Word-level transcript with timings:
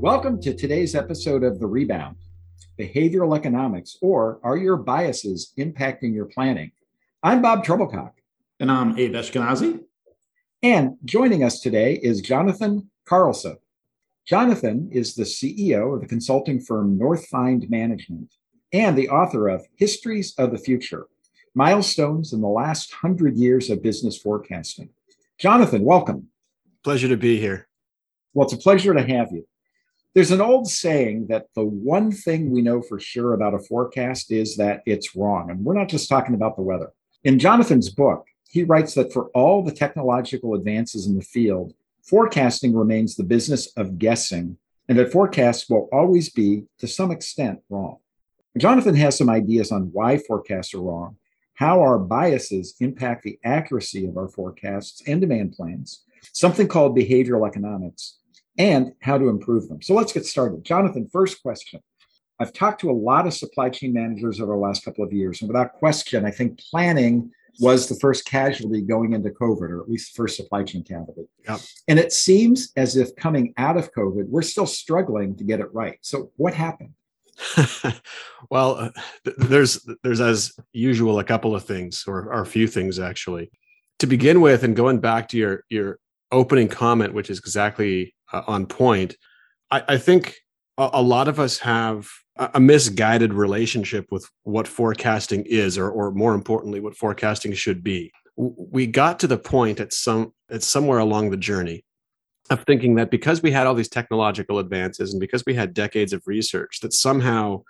Welcome 0.00 0.40
to 0.40 0.54
today's 0.54 0.94
episode 0.94 1.44
of 1.44 1.60
The 1.60 1.66
Rebound 1.66 2.16
Behavioral 2.78 3.36
Economics, 3.36 3.98
or 4.00 4.40
Are 4.42 4.56
Your 4.56 4.78
Biases 4.78 5.52
Impacting 5.58 6.14
Your 6.14 6.24
Planning? 6.24 6.72
I'm 7.22 7.42
Bob 7.42 7.66
Trebilcock. 7.66 8.12
And 8.60 8.72
I'm 8.72 8.98
Abe 8.98 9.12
Eshkenazi. 9.12 9.80
And 10.62 10.96
joining 11.04 11.44
us 11.44 11.60
today 11.60 12.00
is 12.02 12.22
Jonathan 12.22 12.90
Karelse. 13.06 13.58
Jonathan 14.26 14.88
is 14.90 15.14
the 15.14 15.24
CEO 15.24 15.94
of 15.94 16.00
the 16.00 16.08
consulting 16.08 16.60
firm 16.60 16.98
Northfind 16.98 17.68
Management 17.68 18.32
and 18.72 18.96
the 18.96 19.10
author 19.10 19.48
of 19.48 19.66
Histories 19.76 20.32
of 20.38 20.50
the 20.50 20.58
Future 20.58 21.08
Milestones 21.54 22.32
in 22.32 22.40
the 22.40 22.48
Last 22.48 22.90
Hundred 22.90 23.36
Years 23.36 23.68
of 23.68 23.82
Business 23.82 24.16
Forecasting. 24.16 24.88
Jonathan, 25.38 25.84
welcome. 25.84 26.28
Pleasure 26.84 27.08
to 27.08 27.18
be 27.18 27.38
here. 27.38 27.68
Well, 28.32 28.46
it's 28.46 28.54
a 28.54 28.56
pleasure 28.56 28.94
to 28.94 29.02
have 29.02 29.30
you. 29.30 29.46
There's 30.12 30.32
an 30.32 30.40
old 30.40 30.68
saying 30.68 31.28
that 31.28 31.46
the 31.54 31.64
one 31.64 32.10
thing 32.10 32.50
we 32.50 32.62
know 32.62 32.82
for 32.82 32.98
sure 32.98 33.32
about 33.32 33.54
a 33.54 33.60
forecast 33.60 34.32
is 34.32 34.56
that 34.56 34.82
it's 34.84 35.14
wrong. 35.14 35.50
And 35.50 35.64
we're 35.64 35.78
not 35.78 35.88
just 35.88 36.08
talking 36.08 36.34
about 36.34 36.56
the 36.56 36.62
weather. 36.62 36.92
In 37.22 37.38
Jonathan's 37.38 37.90
book, 37.90 38.26
he 38.48 38.64
writes 38.64 38.94
that 38.94 39.12
for 39.12 39.26
all 39.26 39.62
the 39.62 39.70
technological 39.70 40.54
advances 40.54 41.06
in 41.06 41.16
the 41.16 41.22
field, 41.22 41.74
forecasting 42.02 42.74
remains 42.74 43.14
the 43.14 43.22
business 43.22 43.68
of 43.76 43.98
guessing, 43.98 44.56
and 44.88 44.98
that 44.98 45.12
forecasts 45.12 45.70
will 45.70 45.88
always 45.92 46.28
be, 46.28 46.64
to 46.78 46.88
some 46.88 47.12
extent, 47.12 47.60
wrong. 47.70 47.98
Jonathan 48.58 48.96
has 48.96 49.16
some 49.16 49.30
ideas 49.30 49.70
on 49.70 49.90
why 49.92 50.18
forecasts 50.18 50.74
are 50.74 50.80
wrong, 50.80 51.16
how 51.54 51.80
our 51.80 52.00
biases 52.00 52.74
impact 52.80 53.22
the 53.22 53.38
accuracy 53.44 54.06
of 54.08 54.16
our 54.16 54.26
forecasts 54.26 55.02
and 55.06 55.20
demand 55.20 55.52
plans, 55.52 56.02
something 56.32 56.66
called 56.66 56.96
behavioral 56.96 57.46
economics, 57.46 58.16
and 58.58 58.92
how 59.00 59.18
to 59.18 59.28
improve 59.28 59.68
them. 59.68 59.82
So 59.82 59.94
let's 59.94 60.12
get 60.12 60.26
started. 60.26 60.64
Jonathan, 60.64 61.08
first 61.12 61.42
question. 61.42 61.80
I've 62.38 62.52
talked 62.52 62.80
to 62.80 62.90
a 62.90 62.92
lot 62.92 63.26
of 63.26 63.34
supply 63.34 63.68
chain 63.68 63.92
managers 63.92 64.40
over 64.40 64.52
the 64.52 64.58
last 64.58 64.84
couple 64.84 65.04
of 65.04 65.12
years, 65.12 65.42
and 65.42 65.48
without 65.48 65.74
question, 65.74 66.24
I 66.24 66.30
think 66.30 66.58
planning 66.70 67.30
was 67.60 67.88
the 67.88 67.94
first 67.96 68.24
casualty 68.24 68.80
going 68.80 69.12
into 69.12 69.28
COVID, 69.30 69.68
or 69.70 69.82
at 69.82 69.90
least 69.90 70.14
the 70.14 70.22
first 70.22 70.36
supply 70.36 70.62
chain 70.62 70.82
casualty. 70.82 71.28
Yep. 71.46 71.60
And 71.88 71.98
it 71.98 72.12
seems 72.12 72.72
as 72.76 72.96
if 72.96 73.14
coming 73.16 73.52
out 73.58 73.76
of 73.76 73.92
COVID, 73.92 74.28
we're 74.28 74.42
still 74.42 74.66
struggling 74.66 75.36
to 75.36 75.44
get 75.44 75.60
it 75.60 75.72
right. 75.74 75.98
So, 76.00 76.30
what 76.36 76.54
happened? 76.54 76.94
well, 78.50 78.76
uh, 78.76 78.90
there's 79.36 79.86
there's 80.02 80.20
as 80.20 80.52
usual 80.72 81.18
a 81.18 81.24
couple 81.24 81.54
of 81.54 81.64
things, 81.64 82.04
or, 82.06 82.32
or 82.32 82.42
a 82.42 82.46
few 82.46 82.66
things 82.66 82.98
actually. 82.98 83.50
To 83.98 84.06
begin 84.06 84.40
with, 84.40 84.64
and 84.64 84.74
going 84.74 85.00
back 85.00 85.28
to 85.28 85.36
your 85.36 85.64
your 85.68 85.98
opening 86.32 86.68
comment, 86.68 87.12
which 87.12 87.28
is 87.28 87.38
exactly 87.38 88.14
uh, 88.32 88.42
on 88.46 88.66
point. 88.66 89.16
I, 89.70 89.82
I 89.88 89.98
think 89.98 90.36
a, 90.78 90.90
a, 90.94 91.02
lot 91.02 91.28
of 91.28 91.38
us 91.38 91.58
have 91.58 92.08
a, 92.36 92.50
a 92.54 92.60
misguided 92.60 93.32
relationship 93.32 94.06
with 94.10 94.28
what 94.42 94.68
forecasting 94.68 95.44
is, 95.46 95.78
or, 95.78 95.90
or 95.90 96.10
more 96.12 96.34
importantly, 96.34 96.80
what 96.80 96.96
forecasting 96.96 97.52
should 97.52 97.82
be. 97.82 98.12
We 98.36 98.86
got 98.86 99.18
to 99.20 99.26
the 99.26 99.38
point 99.38 99.80
at 99.80 99.92
some 99.92 100.32
at 100.50 100.62
somewhere 100.62 100.98
along 100.98 101.30
the 101.30 101.36
journey 101.36 101.84
of 102.48 102.64
thinking 102.64 102.96
that 102.96 103.10
because 103.10 103.42
we 103.42 103.52
had 103.52 103.66
all 103.66 103.74
these 103.74 103.88
technological 103.88 104.58
advances 104.58 105.12
and 105.12 105.20
because 105.20 105.44
we 105.46 105.54
had 105.54 105.74
decades 105.74 106.12
of 106.12 106.22
research, 106.26 106.80
that 106.80 106.92
somehow, 106.92 107.62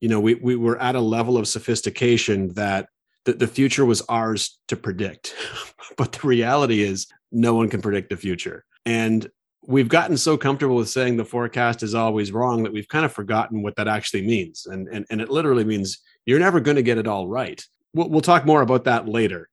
you 0.00 0.08
know, 0.08 0.20
we 0.20 0.34
we 0.34 0.56
were 0.56 0.80
at 0.80 0.96
a 0.96 1.00
level 1.00 1.36
of 1.36 1.46
sophistication 1.46 2.52
that 2.54 2.88
the, 3.24 3.34
the 3.34 3.46
future 3.46 3.84
was 3.84 4.02
ours 4.02 4.58
to 4.68 4.76
predict. 4.76 5.34
but 5.96 6.12
the 6.12 6.26
reality 6.26 6.82
is 6.82 7.06
no 7.30 7.54
one 7.54 7.68
can 7.68 7.80
predict 7.80 8.10
the 8.10 8.16
future. 8.16 8.64
And 8.84 9.30
we've 9.66 9.88
gotten 9.88 10.16
so 10.16 10.36
comfortable 10.36 10.76
with 10.76 10.88
saying 10.88 11.16
the 11.16 11.24
forecast 11.24 11.82
is 11.82 11.94
always 11.94 12.32
wrong 12.32 12.62
that 12.62 12.72
we've 12.72 12.88
kind 12.88 13.04
of 13.04 13.12
forgotten 13.12 13.62
what 13.62 13.76
that 13.76 13.88
actually 13.88 14.26
means. 14.26 14.66
And, 14.66 14.88
and, 14.88 15.04
and 15.10 15.20
it 15.20 15.28
literally 15.28 15.64
means 15.64 15.98
you're 16.24 16.38
never 16.38 16.60
going 16.60 16.76
to 16.76 16.82
get 16.82 16.98
it 16.98 17.06
all 17.06 17.28
right. 17.28 17.62
We'll, 17.94 18.08
we'll 18.08 18.20
talk 18.20 18.46
more 18.46 18.62
about 18.62 18.84
that 18.84 19.08
later, 19.08 19.48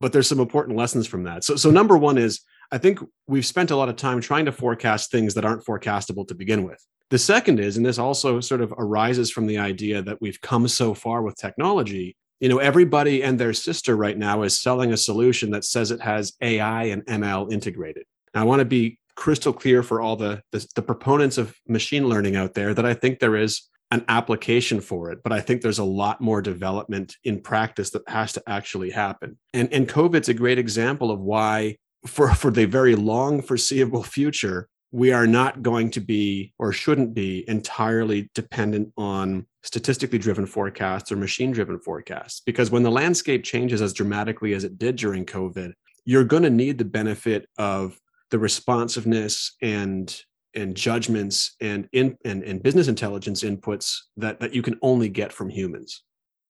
but 0.00 0.12
there's 0.12 0.28
some 0.28 0.40
important 0.40 0.76
lessons 0.76 1.06
from 1.06 1.24
that. 1.24 1.44
So, 1.44 1.56
so 1.56 1.70
number 1.70 1.96
one 1.96 2.18
is 2.18 2.40
I 2.72 2.78
think 2.78 3.00
we've 3.26 3.46
spent 3.46 3.70
a 3.70 3.76
lot 3.76 3.88
of 3.88 3.96
time 3.96 4.20
trying 4.20 4.46
to 4.46 4.52
forecast 4.52 5.10
things 5.10 5.34
that 5.34 5.44
aren't 5.44 5.64
forecastable 5.64 6.26
to 6.28 6.34
begin 6.34 6.64
with. 6.64 6.84
The 7.10 7.18
second 7.18 7.60
is, 7.60 7.76
and 7.76 7.84
this 7.84 7.98
also 7.98 8.40
sort 8.40 8.62
of 8.62 8.72
arises 8.78 9.30
from 9.30 9.46
the 9.46 9.58
idea 9.58 10.00
that 10.00 10.20
we've 10.22 10.40
come 10.40 10.66
so 10.66 10.94
far 10.94 11.22
with 11.22 11.36
technology. 11.36 12.16
You 12.40 12.48
know, 12.48 12.58
everybody 12.58 13.22
and 13.22 13.38
their 13.38 13.52
sister 13.52 13.94
right 13.94 14.16
now 14.16 14.42
is 14.42 14.58
selling 14.58 14.92
a 14.92 14.96
solution 14.96 15.50
that 15.50 15.64
says 15.64 15.90
it 15.90 16.00
has 16.00 16.32
AI 16.40 16.84
and 16.84 17.04
ML 17.04 17.52
integrated. 17.52 18.04
Now, 18.34 18.40
I 18.40 18.44
want 18.44 18.60
to 18.60 18.64
be 18.64 18.98
crystal 19.16 19.52
clear 19.52 19.82
for 19.82 20.00
all 20.00 20.16
the, 20.16 20.42
the, 20.52 20.66
the 20.74 20.82
proponents 20.82 21.38
of 21.38 21.54
machine 21.68 22.08
learning 22.08 22.36
out 22.36 22.54
there 22.54 22.74
that 22.74 22.86
I 22.86 22.94
think 22.94 23.18
there 23.18 23.36
is 23.36 23.68
an 23.90 24.04
application 24.08 24.80
for 24.80 25.10
it, 25.10 25.18
but 25.22 25.32
I 25.32 25.40
think 25.40 25.60
there's 25.60 25.78
a 25.78 25.84
lot 25.84 26.20
more 26.20 26.40
development 26.40 27.16
in 27.24 27.42
practice 27.42 27.90
that 27.90 28.08
has 28.08 28.32
to 28.32 28.42
actually 28.46 28.90
happen. 28.90 29.38
And 29.52 29.70
and 29.72 29.86
COVID's 29.86 30.30
a 30.30 30.34
great 30.34 30.58
example 30.58 31.10
of 31.10 31.20
why 31.20 31.76
for 32.06 32.34
for 32.34 32.50
the 32.50 32.64
very 32.64 32.94
long 32.94 33.42
foreseeable 33.42 34.02
future 34.02 34.68
we 34.94 35.10
are 35.10 35.26
not 35.26 35.62
going 35.62 35.90
to 35.90 36.00
be 36.00 36.52
or 36.58 36.70
shouldn't 36.72 37.14
be 37.14 37.44
entirely 37.48 38.30
dependent 38.34 38.92
on 38.98 39.46
statistically 39.62 40.18
driven 40.18 40.44
forecasts 40.44 41.10
or 41.10 41.16
machine 41.16 41.50
driven 41.50 41.78
forecasts 41.78 42.42
because 42.44 42.70
when 42.70 42.82
the 42.82 42.90
landscape 42.90 43.42
changes 43.42 43.80
as 43.80 43.92
dramatically 43.92 44.52
as 44.52 44.64
it 44.64 44.78
did 44.78 44.96
during 44.96 45.24
covid 45.24 45.72
you're 46.04 46.24
going 46.24 46.42
to 46.42 46.50
need 46.50 46.78
the 46.78 46.84
benefit 46.84 47.48
of 47.58 47.98
the 48.32 48.38
responsiveness 48.38 49.54
and 49.62 50.22
and 50.54 50.74
judgments 50.74 51.54
and 51.60 51.88
in 51.92 52.16
and, 52.24 52.42
and 52.42 52.62
business 52.62 52.88
intelligence 52.88 53.44
inputs 53.44 53.98
that 54.16 54.40
that 54.40 54.54
you 54.54 54.62
can 54.62 54.78
only 54.82 55.08
get 55.08 55.32
from 55.32 55.48
humans. 55.48 56.02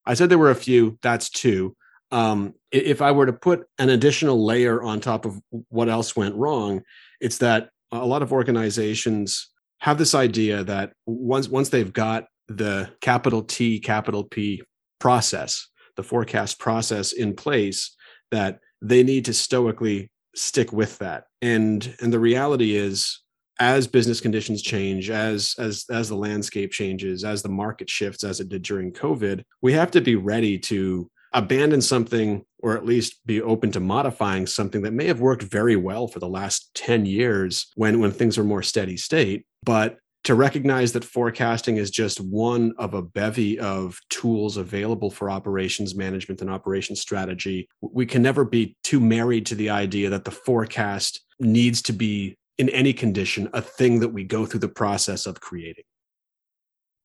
I 0.07 0.15
said 0.15 0.31
there 0.31 0.39
were 0.39 0.51
a 0.51 0.55
few 0.55 0.99
that's 1.03 1.29
two. 1.29 1.77
Um, 2.11 2.55
if 2.71 3.01
i 3.01 3.11
were 3.11 3.25
to 3.25 3.33
put 3.33 3.67
an 3.79 3.89
additional 3.89 4.45
layer 4.45 4.83
on 4.83 5.01
top 5.01 5.25
of 5.25 5.41
what 5.71 5.89
else 5.89 6.15
went 6.15 6.35
wrong 6.35 6.83
it's 7.23 7.39
that 7.39 7.71
a 7.91 8.05
lot 8.05 8.23
of 8.23 8.35
organizations 8.35 9.49
have 9.79 9.97
this 9.97 10.15
idea 10.15 10.63
that 10.65 10.93
once 11.07 11.49
once 11.49 11.71
they've 11.71 11.93
got 11.93 12.27
the 12.49 12.91
capital 13.01 13.43
t 13.43 13.81
capital 13.81 14.25
p 14.25 14.63
process 14.99 15.69
the 15.97 16.03
forecast 16.03 16.59
process 16.59 17.13
in 17.13 17.35
place 17.35 17.97
that 18.31 18.59
they 18.83 19.03
need 19.03 19.25
to 19.25 19.33
stoically 19.33 20.11
stick 20.35 20.73
with 20.73 20.99
that. 20.99 21.25
And 21.41 21.95
and 22.01 22.13
the 22.13 22.21
reality 22.21 22.77
is 22.77 23.21
as 23.59 23.87
business 23.87 24.21
conditions 24.21 24.63
change 24.63 25.11
as 25.11 25.55
as 25.59 25.85
as 25.91 26.09
the 26.09 26.17
landscape 26.17 26.73
changes 26.73 27.25
as 27.25 27.43
the 27.43 27.49
market 27.49 27.89
shifts 27.89 28.25
as 28.25 28.41
it 28.41 28.49
did 28.49 28.63
during 28.63 28.91
covid 28.91 29.45
we 29.61 29.75
have 29.75 29.91
to 29.91 30.01
be 30.01 30.17
ready 30.17 30.59
to 30.59 31.09
abandon 31.33 31.81
something 31.81 32.45
or 32.63 32.77
at 32.77 32.85
least 32.85 33.25
be 33.27 33.43
open 33.43 33.73
to 33.73 33.81
modifying 33.81 34.47
something 34.47 34.83
that 34.83 34.93
may 34.93 35.07
have 35.07 35.21
worked 35.21 35.43
very 35.43 35.77
well 35.77 36.07
for 36.07 36.19
the 36.19 36.29
last 36.29 36.71
10 36.75 37.07
years 37.07 37.71
when 37.75 38.01
when 38.01 38.13
things 38.13 38.39
are 38.39 38.45
more 38.45 38.63
steady 38.63 38.97
state. 38.97 39.47
But 39.65 39.99
to 40.25 40.35
recognize 40.35 40.93
that 40.93 41.05
forecasting 41.05 41.77
is 41.77 41.91
just 41.91 42.21
one 42.21 42.73
of 42.79 42.95
a 42.95 43.03
bevy 43.03 43.59
of 43.59 43.99
tools 44.09 44.57
available 44.57 45.11
for 45.11 45.31
operations 45.31 45.95
management 45.95 46.41
and 46.41 46.51
operations 46.51 47.01
strategy. 47.01 47.69
We 47.81 48.07
can 48.07 48.23
never 48.23 48.45
be 48.45 48.77
too 48.85 49.01
married 49.01 49.47
to 49.47 49.55
the 49.55 49.71
idea 49.71 50.11
that 50.11 50.25
the 50.25 50.31
forecast 50.31 51.21
needs 51.41 51.83
to 51.83 51.93
be, 51.93 52.37
in 52.59 52.69
any 52.69 52.93
condition, 52.93 53.49
a 53.53 53.61
thing 53.61 54.01
that 54.01 54.11
we 54.11 54.25
go 54.25 54.47
through 54.47 54.61
the 54.61 54.69
process 54.69 55.27
of 55.27 55.41
creating. 55.41 55.85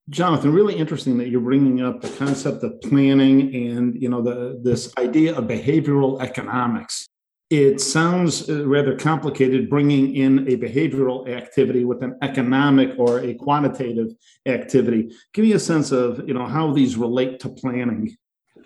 Jonathan, 0.09 0.53
really 0.53 0.75
interesting 0.75 1.17
that 1.17 1.29
you're 1.29 1.41
bringing 1.41 1.81
up 1.81 2.01
the 2.01 2.09
concept 2.09 2.63
of 2.63 2.79
planning 2.81 3.53
and 3.53 4.01
you 4.01 4.07
know 4.07 4.21
the 4.21 4.57
this 4.63 4.93
idea 4.97 5.35
of 5.35 5.45
behavioral 5.45 6.21
economics 6.21 7.07
it 7.49 7.79
sounds 7.79 8.49
uh, 8.49 8.67
rather 8.67 8.95
complicated 8.95 9.69
bringing 9.69 10.15
in 10.15 10.39
a 10.49 10.57
behavioral 10.57 11.29
activity 11.29 11.85
with 11.85 12.03
an 12.03 12.17
economic 12.21 12.93
or 12.97 13.19
a 13.21 13.33
quantitative 13.35 14.13
activity. 14.45 15.13
Give 15.33 15.45
me 15.45 15.53
a 15.53 15.59
sense 15.59 15.91
of 15.91 16.27
you 16.27 16.33
know 16.33 16.45
how 16.45 16.73
these 16.73 16.97
relate 16.97 17.39
to 17.41 17.49
planning. 17.49 18.15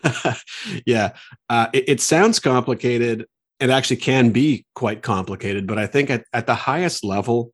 Yeah 0.85 1.13
uh, 1.49 1.67
it, 1.73 1.89
it, 1.89 2.01
sounds 2.01 2.39
complicated. 2.39 3.27
It 3.59 3.69
actually 3.69 3.97
can 3.97 4.31
be 4.31 4.65
quite 4.73 5.03
complicated 5.03 5.67
but 5.67 5.77
i 5.77 5.85
think 5.85 6.09
at, 6.09 6.25
at 6.33 6.47
the 6.47 6.55
highest 6.55 7.03
level 7.03 7.53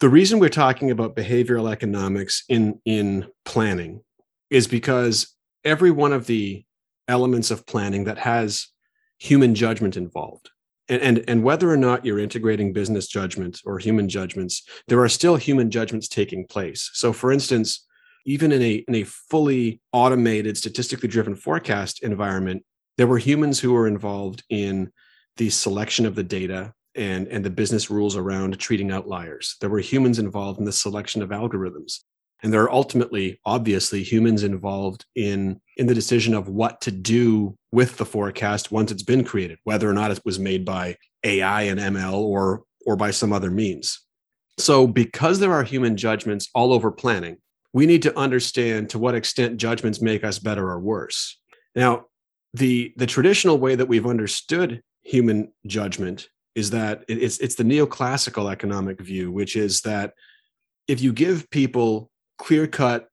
the 0.00 0.08
reason 0.08 0.38
we're 0.38 0.48
talking 0.48 0.90
about 0.90 1.14
behavioral 1.14 1.70
economics 1.70 2.44
in 2.48 2.80
in 2.86 3.26
planning 3.44 4.02
is 4.48 4.66
because 4.66 5.36
every 5.62 5.90
one 5.90 6.14
of 6.14 6.26
the 6.26 6.64
elements 7.06 7.50
of 7.50 7.66
planning 7.66 8.04
that 8.04 8.16
has 8.16 8.68
human 9.18 9.54
judgment 9.54 9.96
involved 9.98 10.50
and, 10.92 11.02
and 11.02 11.24
and 11.28 11.42
whether 11.42 11.70
or 11.70 11.76
not 11.76 12.04
you're 12.04 12.18
integrating 12.18 12.72
business 12.72 13.06
judgments 13.06 13.62
or 13.64 13.78
human 13.78 14.08
judgments 14.08 14.62
there 14.88 15.00
are 15.00 15.08
still 15.08 15.36
human 15.36 15.70
judgments 15.70 16.08
taking 16.08 16.46
place. 16.46 16.90
So 16.94 17.12
for 17.12 17.32
instance 17.32 17.86
even 18.24 18.52
in 18.52 18.62
a 18.62 18.84
in 18.86 18.94
a 18.96 19.04
fully 19.04 19.80
automated 19.92 20.56
statistically 20.56 21.08
driven 21.08 21.34
forecast 21.34 22.02
environment 22.02 22.64
there 22.98 23.06
were 23.06 23.18
humans 23.18 23.58
who 23.58 23.72
were 23.72 23.88
involved 23.88 24.44
in 24.48 24.92
the 25.38 25.50
selection 25.50 26.06
of 26.06 26.14
the 26.14 26.22
data 26.22 26.72
and 26.94 27.26
and 27.28 27.44
the 27.44 27.50
business 27.50 27.90
rules 27.90 28.16
around 28.16 28.58
treating 28.58 28.90
outliers. 28.90 29.56
There 29.60 29.70
were 29.70 29.80
humans 29.80 30.18
involved 30.18 30.58
in 30.58 30.66
the 30.66 30.72
selection 30.72 31.22
of 31.22 31.30
algorithms 31.30 32.00
and 32.42 32.52
there 32.52 32.62
are 32.62 32.72
ultimately 32.72 33.40
obviously 33.44 34.02
humans 34.02 34.42
involved 34.42 35.04
in 35.14 35.60
in 35.76 35.86
the 35.86 35.94
decision 35.94 36.34
of 36.34 36.48
what 36.48 36.80
to 36.80 36.90
do 36.90 37.56
with 37.70 37.96
the 37.96 38.04
forecast 38.04 38.72
once 38.72 38.90
it's 38.90 39.02
been 39.02 39.24
created 39.24 39.58
whether 39.64 39.88
or 39.88 39.94
not 39.94 40.10
it 40.10 40.20
was 40.24 40.38
made 40.38 40.64
by 40.64 40.96
ai 41.24 41.62
and 41.62 41.80
ml 41.80 42.14
or 42.14 42.62
or 42.84 42.96
by 42.96 43.12
some 43.12 43.32
other 43.32 43.50
means. 43.50 44.00
So 44.58 44.86
because 44.86 45.38
there 45.38 45.52
are 45.52 45.62
human 45.62 45.96
judgments 45.96 46.48
all 46.54 46.72
over 46.72 46.90
planning 46.90 47.38
we 47.74 47.86
need 47.86 48.02
to 48.02 48.18
understand 48.18 48.90
to 48.90 48.98
what 48.98 49.14
extent 49.14 49.56
judgments 49.56 50.02
make 50.02 50.24
us 50.24 50.38
better 50.38 50.68
or 50.68 50.78
worse. 50.78 51.38
Now 51.74 52.06
the 52.54 52.92
the 52.96 53.06
traditional 53.06 53.58
way 53.58 53.74
that 53.74 53.88
we've 53.88 54.06
understood 54.06 54.82
human 55.02 55.52
judgment 55.66 56.28
is 56.54 56.70
that 56.70 57.04
it's 57.08 57.38
it's 57.38 57.54
the 57.54 57.64
neoclassical 57.64 58.52
economic 58.52 59.00
view 59.00 59.32
which 59.32 59.56
is 59.56 59.80
that 59.82 60.12
if 60.86 61.00
you 61.00 61.12
give 61.12 61.48
people 61.50 62.10
clear 62.42 62.66
cut 62.66 63.08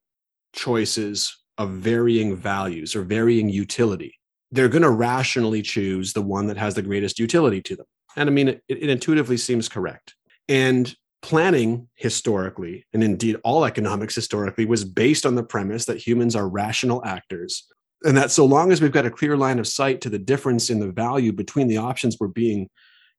choices 0.52 1.38
of 1.56 1.70
varying 1.70 2.34
values 2.34 2.96
or 2.96 3.02
varying 3.02 3.48
utility, 3.48 4.12
they're 4.50 4.68
going 4.68 4.82
to 4.82 4.90
rationally 4.90 5.62
choose 5.62 6.12
the 6.12 6.20
one 6.20 6.48
that 6.48 6.56
has 6.56 6.74
the 6.74 6.82
greatest 6.82 7.16
utility 7.16 7.62
to 7.62 7.76
them. 7.76 7.86
And 8.16 8.28
I 8.28 8.32
mean, 8.32 8.48
it, 8.48 8.62
it 8.68 8.90
intuitively 8.90 9.36
seems 9.36 9.68
correct. 9.68 10.16
And 10.48 10.92
planning 11.22 11.86
historically, 11.94 12.84
and 12.92 13.04
indeed 13.04 13.36
all 13.44 13.64
economics 13.64 14.16
historically, 14.16 14.64
was 14.64 14.84
based 14.84 15.24
on 15.24 15.36
the 15.36 15.44
premise 15.44 15.84
that 15.84 16.04
humans 16.04 16.34
are 16.34 16.48
rational 16.48 17.04
actors. 17.04 17.68
And 18.02 18.16
that 18.16 18.32
so 18.32 18.44
long 18.44 18.72
as 18.72 18.82
we've 18.82 18.90
got 18.90 19.06
a 19.06 19.10
clear 19.10 19.36
line 19.36 19.60
of 19.60 19.68
sight 19.68 20.00
to 20.00 20.10
the 20.10 20.18
difference 20.18 20.70
in 20.70 20.80
the 20.80 20.90
value 20.90 21.32
between 21.32 21.68
the 21.68 21.76
options 21.76 22.16
we're 22.18 22.26
being 22.26 22.68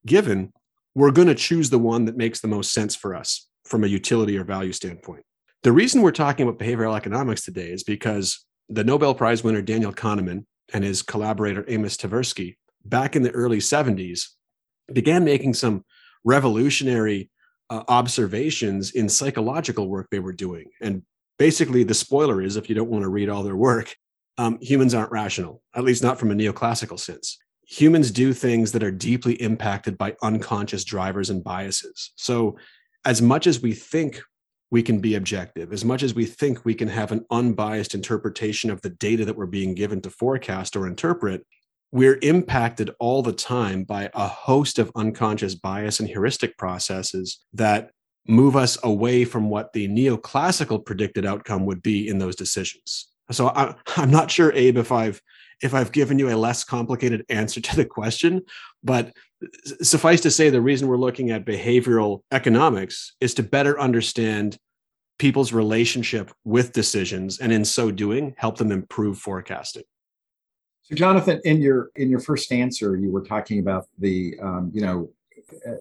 given, 0.04 0.52
we're 0.94 1.10
going 1.10 1.28
to 1.28 1.34
choose 1.34 1.70
the 1.70 1.78
one 1.78 2.04
that 2.04 2.18
makes 2.18 2.40
the 2.40 2.48
most 2.48 2.74
sense 2.74 2.94
for 2.94 3.14
us 3.14 3.48
from 3.64 3.82
a 3.82 3.86
utility 3.86 4.36
or 4.36 4.44
value 4.44 4.72
standpoint. 4.72 5.24
The 5.62 5.72
reason 5.72 6.02
we're 6.02 6.10
talking 6.10 6.48
about 6.48 6.58
behavioral 6.58 6.96
economics 6.96 7.44
today 7.44 7.70
is 7.70 7.84
because 7.84 8.44
the 8.68 8.82
Nobel 8.82 9.14
Prize 9.14 9.44
winner 9.44 9.62
Daniel 9.62 9.92
Kahneman 9.92 10.44
and 10.72 10.82
his 10.82 11.02
collaborator 11.02 11.64
Amos 11.68 11.96
Tversky, 11.96 12.56
back 12.84 13.14
in 13.14 13.22
the 13.22 13.30
early 13.30 13.58
70s, 13.58 14.30
began 14.92 15.24
making 15.24 15.54
some 15.54 15.84
revolutionary 16.24 17.30
uh, 17.70 17.84
observations 17.86 18.90
in 18.90 19.08
psychological 19.08 19.88
work 19.88 20.08
they 20.10 20.18
were 20.18 20.32
doing. 20.32 20.68
And 20.80 21.02
basically, 21.38 21.84
the 21.84 21.94
spoiler 21.94 22.42
is 22.42 22.56
if 22.56 22.68
you 22.68 22.74
don't 22.74 22.90
want 22.90 23.02
to 23.02 23.08
read 23.08 23.28
all 23.28 23.44
their 23.44 23.56
work, 23.56 23.94
um, 24.38 24.58
humans 24.60 24.94
aren't 24.94 25.12
rational, 25.12 25.62
at 25.76 25.84
least 25.84 26.02
not 26.02 26.18
from 26.18 26.32
a 26.32 26.34
neoclassical 26.34 26.98
sense. 26.98 27.38
Humans 27.68 28.10
do 28.10 28.32
things 28.32 28.72
that 28.72 28.82
are 28.82 28.90
deeply 28.90 29.34
impacted 29.34 29.96
by 29.96 30.16
unconscious 30.24 30.82
drivers 30.82 31.30
and 31.30 31.44
biases. 31.44 32.10
So, 32.16 32.56
as 33.04 33.22
much 33.22 33.46
as 33.46 33.62
we 33.62 33.74
think 33.74 34.22
we 34.72 34.82
can 34.82 35.00
be 35.00 35.14
objective. 35.14 35.70
As 35.70 35.84
much 35.84 36.02
as 36.02 36.14
we 36.14 36.24
think 36.24 36.64
we 36.64 36.74
can 36.74 36.88
have 36.88 37.12
an 37.12 37.26
unbiased 37.30 37.94
interpretation 37.94 38.70
of 38.70 38.80
the 38.80 38.88
data 38.88 39.26
that 39.26 39.36
we're 39.36 39.44
being 39.44 39.74
given 39.74 40.00
to 40.00 40.10
forecast 40.10 40.74
or 40.74 40.86
interpret, 40.86 41.46
we're 41.92 42.18
impacted 42.22 42.90
all 42.98 43.22
the 43.22 43.34
time 43.34 43.84
by 43.84 44.08
a 44.14 44.26
host 44.26 44.78
of 44.78 44.90
unconscious 44.96 45.54
bias 45.54 46.00
and 46.00 46.08
heuristic 46.08 46.56
processes 46.56 47.44
that 47.52 47.90
move 48.26 48.56
us 48.56 48.78
away 48.82 49.26
from 49.26 49.50
what 49.50 49.74
the 49.74 49.88
neoclassical 49.88 50.82
predicted 50.82 51.26
outcome 51.26 51.66
would 51.66 51.82
be 51.82 52.08
in 52.08 52.16
those 52.16 52.34
decisions. 52.34 53.08
So 53.30 53.48
I, 53.48 53.74
am 53.98 54.10
not 54.10 54.30
sure, 54.30 54.52
Abe, 54.54 54.78
if 54.78 54.90
I've 54.90 55.20
if 55.62 55.74
I've 55.74 55.92
given 55.92 56.18
you 56.18 56.28
a 56.28 56.34
less 56.34 56.64
complicated 56.64 57.24
answer 57.28 57.60
to 57.60 57.76
the 57.76 57.84
question, 57.84 58.40
but 58.82 59.12
suffice 59.82 60.20
to 60.22 60.30
say, 60.30 60.50
the 60.50 60.60
reason 60.60 60.88
we're 60.88 60.96
looking 60.96 61.30
at 61.30 61.44
behavioral 61.44 62.22
economics 62.30 63.14
is 63.20 63.34
to 63.34 63.42
better 63.42 63.78
understand 63.80 64.58
people's 65.18 65.52
relationship 65.52 66.32
with 66.44 66.72
decisions, 66.72 67.38
and 67.38 67.52
in 67.52 67.64
so 67.64 67.90
doing, 67.90 68.34
help 68.38 68.58
them 68.58 68.72
improve 68.72 69.18
forecasting. 69.18 69.84
So, 70.82 70.94
Jonathan, 70.94 71.40
in 71.44 71.60
your 71.60 71.90
in 71.96 72.10
your 72.10 72.20
first 72.20 72.50
answer, 72.52 72.96
you 72.96 73.10
were 73.10 73.22
talking 73.22 73.58
about 73.58 73.86
the 73.98 74.36
um, 74.42 74.70
you 74.74 74.80
know 74.80 75.10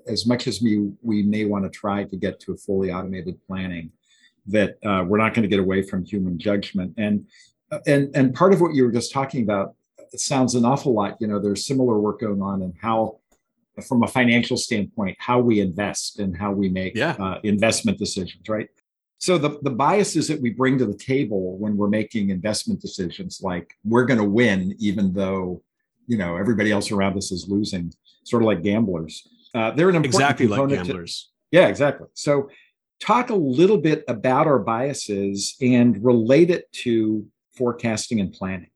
as 0.07 0.27
much 0.27 0.47
as 0.47 0.61
we 0.61 0.91
we 1.01 1.23
may 1.23 1.45
want 1.45 1.63
to 1.63 1.69
try 1.69 2.03
to 2.03 2.15
get 2.15 2.39
to 2.41 2.53
a 2.53 2.57
fully 2.57 2.91
automated 2.91 3.39
planning, 3.47 3.91
that 4.47 4.77
uh, 4.85 5.03
we're 5.07 5.17
not 5.17 5.33
going 5.33 5.43
to 5.43 5.49
get 5.49 5.59
away 5.59 5.81
from 5.81 6.03
human 6.03 6.37
judgment 6.37 6.93
and 6.97 7.25
and 7.87 8.15
and 8.15 8.33
part 8.33 8.53
of 8.53 8.61
what 8.61 8.73
you 8.73 8.83
were 8.83 8.91
just 8.91 9.11
talking 9.11 9.43
about 9.43 9.75
sounds 10.15 10.55
an 10.55 10.65
awful 10.65 10.93
lot 10.93 11.15
you 11.19 11.27
know 11.27 11.39
there's 11.39 11.65
similar 11.65 11.99
work 11.99 12.19
going 12.19 12.41
on 12.41 12.61
in 12.61 12.73
how 12.81 13.17
from 13.81 14.03
a 14.03 14.07
financial 14.07 14.57
standpoint 14.57 15.17
how 15.19 15.39
we 15.39 15.59
invest 15.59 16.19
and 16.19 16.37
how 16.37 16.51
we 16.51 16.69
make 16.69 16.95
yeah. 16.95 17.15
uh, 17.19 17.39
investment 17.43 17.97
decisions 17.97 18.47
right? 18.47 18.69
So 19.21 19.37
the, 19.37 19.59
the 19.61 19.69
biases 19.69 20.27
that 20.29 20.41
we 20.41 20.49
bring 20.49 20.79
to 20.79 20.85
the 20.87 20.97
table 20.97 21.55
when 21.59 21.77
we're 21.77 21.89
making 21.89 22.31
investment 22.31 22.81
decisions 22.81 23.41
like 23.43 23.75
we're 23.83 24.05
going 24.05 24.19
to 24.19 24.25
win 24.25 24.75
even 24.79 25.13
though 25.13 25.61
you 26.07 26.17
know 26.17 26.37
everybody 26.37 26.71
else 26.71 26.91
around 26.91 27.17
us 27.17 27.31
is 27.31 27.47
losing 27.47 27.93
sort 28.23 28.41
of 28.41 28.47
like 28.47 28.63
gamblers 28.63 29.27
uh, 29.53 29.71
they're 29.71 29.89
an 29.89 29.95
important 29.95 30.05
exactly 30.05 30.47
like 30.47 30.69
gamblers 30.69 31.29
to, 31.51 31.57
yeah 31.57 31.67
exactly. 31.67 32.07
So 32.13 32.49
talk 32.99 33.29
a 33.29 33.35
little 33.35 33.77
bit 33.77 34.03
about 34.07 34.47
our 34.47 34.59
biases 34.59 35.55
and 35.61 36.03
relate 36.03 36.49
it 36.49 36.71
to 36.71 37.25
forecasting 37.55 38.21
and 38.21 38.31
planning. 38.31 38.69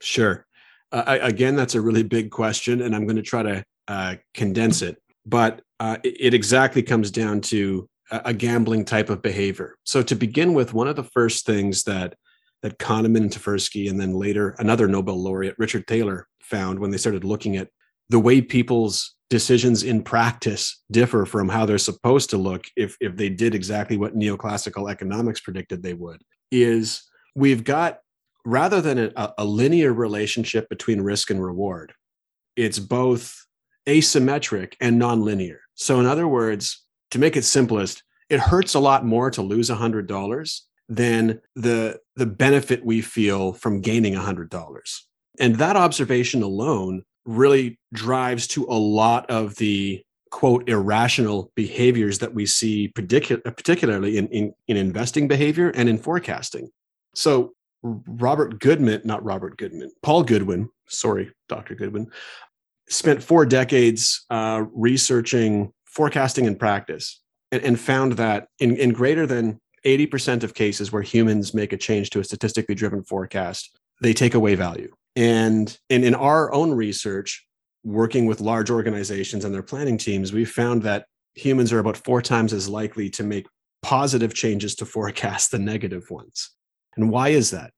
Sure. 0.00 0.46
Uh, 0.90 1.18
again 1.22 1.56
that's 1.56 1.74
a 1.74 1.80
really 1.80 2.02
big 2.02 2.30
question 2.30 2.82
and 2.82 2.94
i'm 2.94 3.06
going 3.06 3.16
to 3.16 3.22
try 3.22 3.42
to 3.42 3.64
uh, 3.88 4.16
condense 4.34 4.82
it. 4.82 4.98
But 5.24 5.62
uh, 5.80 5.98
it, 6.02 6.34
exactly 6.34 6.82
comes 6.82 7.10
down 7.10 7.40
to 7.42 7.88
a, 8.10 8.34
gambling 8.34 8.84
type 8.84 9.08
of 9.08 9.22
behavior. 9.22 9.76
So 9.84 10.02
to 10.02 10.14
begin 10.14 10.54
with, 10.54 10.74
one 10.74 10.88
of 10.88 10.96
the 10.96 11.04
first 11.04 11.46
things 11.46 11.84
that 11.84 12.14
that 12.62 12.78
Kahneman 12.78 13.16
and 13.16 13.30
Tversky, 13.30 13.90
and 13.90 14.00
then 14.00 14.12
later 14.12 14.54
another 14.58 14.86
Nobel 14.86 15.20
laureate, 15.20 15.56
Richard 15.58 15.86
Thaler, 15.86 16.28
found 16.40 16.78
when 16.78 16.90
they 16.90 16.96
started 16.96 17.24
looking 17.24 17.56
at 17.56 17.68
the 18.08 18.20
way 18.20 18.40
people's 18.40 19.14
decisions 19.30 19.82
in 19.82 20.02
practice 20.02 20.82
differ 20.90 21.24
from 21.24 21.48
how 21.48 21.64
they're 21.64 21.78
supposed 21.78 22.28
to 22.28 22.36
look 22.36 22.66
if, 22.76 22.96
if 23.00 23.16
they 23.16 23.30
did 23.30 23.54
exactly 23.54 23.96
what 23.96 24.14
neoclassical 24.14 24.90
economics 24.90 25.40
predicted 25.40 25.82
they 25.82 25.94
would 25.94 26.20
is 26.50 27.04
we've 27.34 27.64
got 27.64 28.00
rather 28.44 28.82
than 28.82 28.98
a, 28.98 29.34
a 29.38 29.44
linear 29.46 29.94
relationship 29.94 30.68
between 30.68 31.00
risk 31.00 31.30
and 31.30 31.42
reward 31.42 31.94
it's 32.56 32.78
both 32.78 33.46
asymmetric 33.86 34.74
and 34.80 35.00
nonlinear. 35.00 35.58
So, 35.74 36.00
in 36.00 36.06
other 36.06 36.28
words, 36.28 36.84
to 37.10 37.18
make 37.18 37.36
it 37.36 37.44
simplest, 37.44 38.02
it 38.28 38.40
hurts 38.40 38.74
a 38.74 38.80
lot 38.80 39.04
more 39.04 39.30
to 39.30 39.42
lose 39.42 39.68
$100 39.68 40.60
than 40.88 41.40
the, 41.54 41.98
the 42.16 42.26
benefit 42.26 42.84
we 42.84 43.00
feel 43.00 43.52
from 43.52 43.80
gaining 43.80 44.14
$100. 44.14 45.00
And 45.38 45.56
that 45.56 45.76
observation 45.76 46.42
alone 46.42 47.02
really 47.24 47.78
drives 47.92 48.46
to 48.48 48.64
a 48.64 48.76
lot 48.76 49.28
of 49.30 49.56
the 49.56 50.02
quote 50.30 50.66
irrational 50.68 51.52
behaviors 51.54 52.18
that 52.18 52.34
we 52.34 52.46
see 52.46 52.88
particularly 52.88 54.16
in, 54.16 54.26
in, 54.28 54.54
in 54.66 54.76
investing 54.78 55.28
behavior 55.28 55.68
and 55.70 55.90
in 55.90 55.98
forecasting 55.98 56.70
so 57.14 57.52
robert 57.82 58.58
goodman 58.58 59.02
not 59.04 59.22
robert 59.22 59.58
goodman 59.58 59.92
paul 60.02 60.22
goodwin 60.22 60.70
sorry 60.88 61.30
dr 61.50 61.74
goodwin 61.74 62.10
spent 62.88 63.22
four 63.22 63.46
decades 63.46 64.24
uh, 64.30 64.64
researching 64.72 65.72
forecasting 65.86 66.46
and 66.46 66.58
practice 66.58 67.20
and, 67.50 67.62
and 67.62 67.80
found 67.80 68.12
that 68.12 68.48
in, 68.58 68.76
in 68.76 68.92
greater 68.92 69.26
than 69.26 69.58
80% 69.84 70.42
of 70.42 70.54
cases 70.54 70.92
where 70.92 71.02
humans 71.02 71.54
make 71.54 71.72
a 71.72 71.76
change 71.76 72.10
to 72.10 72.20
a 72.20 72.24
statistically 72.24 72.74
driven 72.74 73.02
forecast, 73.02 73.78
they 74.00 74.12
take 74.12 74.34
away 74.34 74.54
value. 74.54 74.92
And, 75.16 75.76
and 75.90 76.04
in 76.04 76.14
our 76.14 76.52
own 76.52 76.72
research, 76.72 77.46
working 77.84 78.26
with 78.26 78.40
large 78.40 78.70
organizations 78.70 79.44
and 79.44 79.52
their 79.52 79.62
planning 79.62 79.98
teams, 79.98 80.32
we 80.32 80.44
found 80.44 80.82
that 80.82 81.06
humans 81.34 81.72
are 81.72 81.78
about 81.78 81.96
four 81.96 82.22
times 82.22 82.52
as 82.52 82.68
likely 82.68 83.10
to 83.10 83.24
make 83.24 83.46
positive 83.82 84.32
changes 84.32 84.74
to 84.76 84.86
forecast 84.86 85.50
than 85.50 85.64
negative 85.64 86.10
ones. 86.10 86.50
And 86.96 87.10
why 87.10 87.30
is 87.30 87.50
that? 87.50 87.72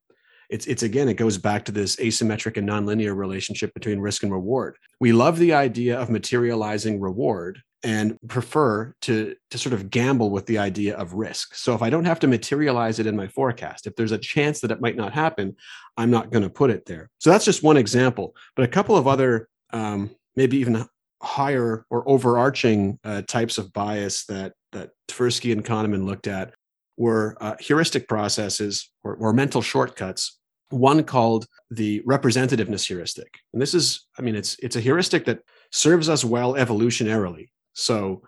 It's, 0.55 0.67
it's 0.67 0.85
again, 0.85 1.09
it 1.09 1.15
goes 1.15 1.37
back 1.37 1.65
to 1.65 1.73
this 1.73 1.97
asymmetric 1.97 2.57
and 2.57 2.69
nonlinear 2.69 3.17
relationship 3.17 3.75
between 3.75 3.99
risk 3.99 4.23
and 4.23 4.31
reward. 4.31 4.77
We 5.01 5.13
love 5.13 5.37
the 5.39 5.53
idea 5.53 5.99
of 5.99 6.11
materializing 6.11 7.01
reward 7.01 7.61
and 7.83 8.17
prefer 8.29 8.95
to, 9.03 9.35
to 9.51 9.59
sort 9.59 9.73
of 9.73 9.91
gamble 9.91 10.31
with 10.31 10.47
the 10.47 10.59
idea 10.59 10.97
of 10.97 11.13
risk. 11.15 11.57
So 11.57 11.75
if 11.75 11.83
I 11.83 11.91
don't 11.91 12.05
have 12.05 12.21
to 12.21 12.29
materialize 12.29 13.01
it 13.01 13.07
in 13.09 13.17
my 13.17 13.27
forecast, 13.27 13.89
if 13.89 13.97
there's 13.97 14.13
a 14.13 14.19
chance 14.19 14.61
that 14.61 14.71
it 14.71 14.81
might 14.81 14.97
not 14.97 15.13
happen, 15.13 15.57
I'm 15.97 16.13
not 16.13 16.31
going 16.31 16.45
to 16.45 16.51
put 16.51 16.71
it 16.71 16.87
there. 16.87 17.11
So 17.19 17.31
that's 17.31 17.45
just 17.45 17.65
one 17.65 17.77
example. 17.77 18.37
But 18.55 18.65
a 18.65 18.69
couple 18.69 18.97
of 18.97 19.09
other, 19.09 19.49
um, 19.73 20.15
maybe 20.37 20.59
even 20.59 20.87
higher 21.21 21.85
or 21.91 22.09
overarching 22.09 23.01
uh, 23.03 23.23
types 23.23 23.59
of 23.59 23.73
bias 23.73 24.25
that 24.27 24.53
that 24.71 24.91
Tversky 25.09 25.51
and 25.53 25.65
Kahneman 25.65 26.07
looked 26.07 26.29
at 26.29 26.55
were 26.97 27.37
uh, 27.41 27.57
heuristic 27.59 28.07
processes 28.07 28.91
or, 29.03 29.15
or 29.17 29.33
mental 29.33 29.63
shortcuts. 29.63 30.39
One 30.75 31.05
called 31.05 31.47
the 31.71 32.03
representativeness 32.03 32.87
heuristic, 32.87 33.39
and 33.53 33.63
this 33.63 33.75
is, 33.75 34.07
I 34.19 34.23
mean, 34.23 34.35
it's 34.35 34.57
it's 34.61 34.77
a 34.77 34.81
heuristic 34.81 35.25
that 35.27 35.41
serves 35.71 36.09
us 36.09 36.25
well 36.25 36.55
evolutionarily. 36.55 37.49
So, 37.75 38.23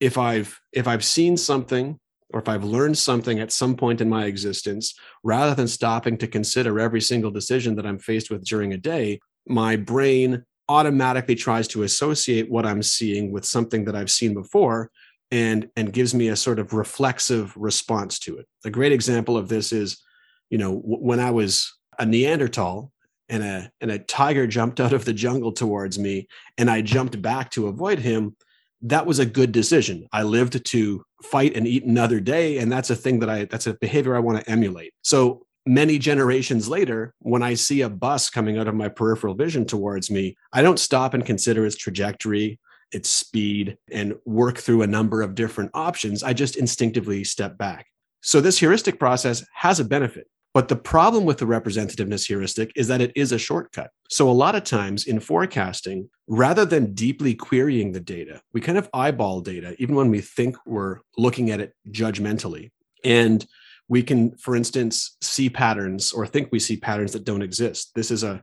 if 0.00 0.16
I've 0.16 0.58
if 0.72 0.88
I've 0.88 1.04
seen 1.04 1.36
something 1.36 1.98
or 2.32 2.40
if 2.40 2.48
I've 2.48 2.64
learned 2.64 2.96
something 2.96 3.38
at 3.38 3.52
some 3.52 3.76
point 3.76 4.00
in 4.00 4.08
my 4.08 4.24
existence, 4.24 4.94
rather 5.22 5.54
than 5.54 5.68
stopping 5.68 6.16
to 6.18 6.26
consider 6.26 6.80
every 6.80 7.00
single 7.00 7.30
decision 7.30 7.76
that 7.76 7.86
I'm 7.86 7.98
faced 7.98 8.30
with 8.30 8.44
during 8.44 8.72
a 8.72 8.78
day, 8.78 9.20
my 9.46 9.76
brain 9.76 10.42
automatically 10.68 11.34
tries 11.34 11.68
to 11.68 11.82
associate 11.82 12.50
what 12.50 12.64
I'm 12.64 12.82
seeing 12.82 13.30
with 13.30 13.44
something 13.44 13.84
that 13.84 13.94
I've 13.94 14.10
seen 14.10 14.32
before 14.32 14.90
and 15.30 15.68
and 15.76 15.92
gives 15.92 16.14
me 16.14 16.28
a 16.28 16.36
sort 16.36 16.58
of 16.58 16.72
reflexive 16.72 17.54
response 17.56 18.18
to 18.20 18.38
it. 18.38 18.46
A 18.64 18.70
great 18.70 18.92
example 18.92 19.36
of 19.36 19.48
this 19.48 19.72
is, 19.72 20.02
you 20.50 20.58
know, 20.58 20.76
w- 20.76 20.98
when 20.98 21.20
I 21.20 21.30
was 21.30 21.72
a 21.98 22.06
Neanderthal 22.06 22.92
and 23.28 23.42
a 23.42 23.70
and 23.80 23.90
a 23.90 23.98
tiger 23.98 24.46
jumped 24.46 24.80
out 24.80 24.92
of 24.92 25.04
the 25.04 25.12
jungle 25.12 25.52
towards 25.52 25.98
me 25.98 26.28
and 26.58 26.70
I 26.70 26.82
jumped 26.82 27.20
back 27.20 27.50
to 27.52 27.68
avoid 27.68 27.98
him, 27.98 28.36
that 28.82 29.06
was 29.06 29.18
a 29.18 29.26
good 29.26 29.52
decision. 29.52 30.06
I 30.12 30.22
lived 30.22 30.64
to 30.64 31.04
fight 31.22 31.56
and 31.56 31.66
eat 31.66 31.84
another 31.84 32.20
day 32.20 32.58
and 32.58 32.70
that's 32.70 32.90
a 32.90 32.96
thing 32.96 33.20
that 33.20 33.30
I 33.30 33.46
that's 33.46 33.66
a 33.66 33.74
behavior 33.74 34.14
I 34.14 34.20
want 34.20 34.40
to 34.40 34.50
emulate. 34.50 34.92
So 35.02 35.46
many 35.66 35.98
generations 35.98 36.68
later, 36.68 37.14
when 37.20 37.42
I 37.42 37.54
see 37.54 37.80
a 37.80 37.88
bus 37.88 38.30
coming 38.30 38.58
out 38.58 38.68
of 38.68 38.74
my 38.74 38.88
peripheral 38.88 39.34
vision 39.34 39.64
towards 39.64 40.10
me, 40.10 40.36
I 40.52 40.62
don't 40.62 40.78
stop 40.78 41.14
and 41.14 41.24
consider 41.24 41.64
its 41.64 41.76
trajectory, 41.76 42.58
its 42.92 43.08
speed, 43.08 43.76
and 43.90 44.14
work 44.24 44.58
through 44.58 44.82
a 44.82 44.86
number 44.86 45.22
of 45.22 45.34
different 45.34 45.70
options. 45.74 46.22
I 46.22 46.32
just 46.32 46.56
instinctively 46.56 47.24
step 47.24 47.56
back. 47.56 47.86
So, 48.22 48.40
this 48.40 48.58
heuristic 48.58 48.98
process 48.98 49.44
has 49.54 49.80
a 49.80 49.84
benefit. 49.84 50.26
But 50.54 50.68
the 50.68 50.76
problem 50.76 51.24
with 51.24 51.38
the 51.38 51.46
representativeness 51.46 52.26
heuristic 52.26 52.70
is 52.76 52.86
that 52.86 53.00
it 53.00 53.10
is 53.16 53.32
a 53.32 53.38
shortcut. 53.38 53.90
So, 54.08 54.30
a 54.30 54.32
lot 54.32 54.54
of 54.54 54.62
times 54.62 55.06
in 55.06 55.18
forecasting, 55.18 56.08
rather 56.28 56.64
than 56.64 56.94
deeply 56.94 57.34
querying 57.34 57.90
the 57.90 58.00
data, 58.00 58.40
we 58.52 58.60
kind 58.60 58.78
of 58.78 58.88
eyeball 58.94 59.40
data, 59.40 59.74
even 59.80 59.96
when 59.96 60.10
we 60.10 60.20
think 60.20 60.56
we're 60.64 61.00
looking 61.18 61.50
at 61.50 61.60
it 61.60 61.74
judgmentally. 61.90 62.70
And 63.04 63.44
we 63.88 64.02
can, 64.02 64.36
for 64.36 64.54
instance, 64.54 65.16
see 65.20 65.50
patterns 65.50 66.12
or 66.12 66.26
think 66.26 66.48
we 66.52 66.60
see 66.60 66.76
patterns 66.76 67.12
that 67.12 67.24
don't 67.24 67.42
exist. 67.42 67.90
This 67.94 68.12
is 68.12 68.22
a, 68.22 68.40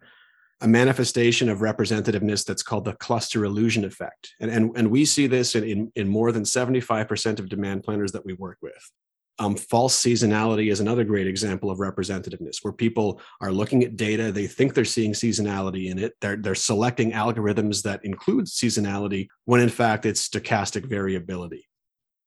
a 0.60 0.68
manifestation 0.68 1.50
of 1.50 1.60
representativeness 1.60 2.46
that's 2.46 2.62
called 2.62 2.86
the 2.86 2.94
cluster 2.94 3.46
illusion 3.46 3.84
effect. 3.84 4.36
And, 4.40 4.52
and, 4.52 4.78
and 4.78 4.92
we 4.92 5.06
see 5.06 5.28
this 5.28 5.56
in, 5.56 5.64
in, 5.64 5.92
in 5.96 6.08
more 6.08 6.32
than 6.32 6.44
75% 6.44 7.40
of 7.40 7.50
demand 7.50 7.84
planners 7.84 8.12
that 8.12 8.26
we 8.26 8.34
work 8.34 8.58
with. 8.62 8.92
Um, 9.40 9.56
false 9.56 9.98
seasonality 9.98 10.72
is 10.72 10.82
another 10.82 11.04
great 11.04 11.26
example 11.26 11.72
of 11.72 11.80
representativeness 11.80 12.58
where 12.62 12.74
people 12.74 13.22
are 13.40 13.52
looking 13.52 13.84
at 13.84 13.96
data 13.96 14.32
they 14.32 14.46
think 14.46 14.74
they're 14.74 14.86
seeing 14.86 15.14
seasonality 15.14 15.90
in 15.90 15.98
it 15.98 16.14
they're, 16.22 16.36
they're 16.36 16.54
selecting 16.54 17.14
algorithms 17.14 17.82
that 17.84 18.06
include 18.06 18.46
seasonality 18.46 19.30
when 19.46 19.62
in 19.62 19.70
fact 19.70 20.06
it's 20.06 20.28
stochastic 20.28 20.86
variability 20.86 21.66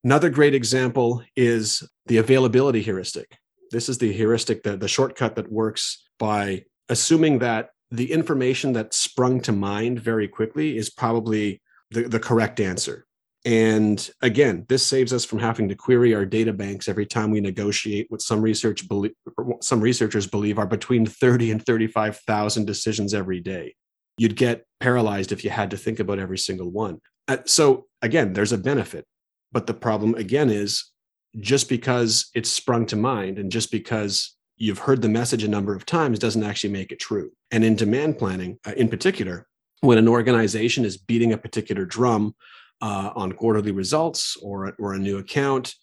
Another 0.04 0.28
great 0.28 0.54
example 0.54 1.22
is 1.34 1.82
the 2.06 2.18
availability 2.18 2.82
heuristic. 2.82 3.38
This 3.70 3.88
is 3.88 3.96
the 3.96 4.12
heuristic, 4.12 4.62
the, 4.62 4.76
the 4.76 4.86
shortcut 4.86 5.34
that 5.36 5.50
works 5.50 6.06
by 6.18 6.66
assuming 6.90 7.38
that 7.38 7.70
the 7.90 8.12
information 8.12 8.74
that 8.74 8.92
sprung 8.92 9.40
to 9.40 9.52
mind 9.52 9.98
very 9.98 10.28
quickly 10.28 10.76
is 10.76 10.90
probably 10.90 11.62
the, 11.90 12.02
the 12.02 12.20
correct 12.20 12.60
answer. 12.60 13.06
And 13.44 14.10
again, 14.22 14.64
this 14.68 14.86
saves 14.86 15.12
us 15.12 15.24
from 15.24 15.38
having 15.38 15.68
to 15.68 15.74
query 15.74 16.14
our 16.14 16.24
data 16.24 16.52
banks 16.52 16.88
every 16.88 17.04
time 17.04 17.30
we 17.30 17.40
negotiate 17.40 18.06
what 18.08 18.22
some 18.22 18.40
research 18.40 18.88
believe, 18.88 19.12
some 19.60 19.80
researchers 19.80 20.26
believe 20.26 20.58
are 20.58 20.66
between 20.66 21.04
30 21.04 21.50
and 21.50 21.64
35,000 21.64 22.64
decisions 22.64 23.12
every 23.12 23.40
day. 23.40 23.74
You'd 24.16 24.36
get 24.36 24.64
paralyzed 24.80 25.30
if 25.30 25.44
you 25.44 25.50
had 25.50 25.70
to 25.72 25.76
think 25.76 26.00
about 26.00 26.18
every 26.18 26.38
single 26.38 26.70
one. 26.70 27.00
Uh, 27.28 27.38
so 27.44 27.86
again, 28.00 28.32
there's 28.32 28.52
a 28.52 28.58
benefit. 28.58 29.04
But 29.52 29.66
the 29.66 29.74
problem 29.74 30.14
again 30.14 30.50
is 30.50 30.90
just 31.38 31.68
because 31.68 32.30
it's 32.34 32.50
sprung 32.50 32.86
to 32.86 32.96
mind 32.96 33.38
and 33.38 33.52
just 33.52 33.70
because 33.70 34.36
you've 34.56 34.78
heard 34.78 35.02
the 35.02 35.08
message 35.08 35.42
a 35.42 35.48
number 35.48 35.74
of 35.74 35.84
times 35.84 36.18
doesn't 36.18 36.44
actually 36.44 36.72
make 36.72 36.92
it 36.92 37.00
true. 37.00 37.30
And 37.50 37.64
in 37.64 37.76
demand 37.76 38.18
planning, 38.18 38.58
uh, 38.66 38.72
in 38.76 38.88
particular, 38.88 39.46
when 39.80 39.98
an 39.98 40.08
organization 40.08 40.84
is 40.84 40.96
beating 40.96 41.32
a 41.32 41.38
particular 41.38 41.84
drum 41.84 42.34
uh, 42.84 43.10
on 43.16 43.32
quarterly 43.32 43.72
results 43.72 44.36
or, 44.42 44.74
or 44.78 44.92
a 44.92 44.98
new 44.98 45.16
account, 45.16 45.74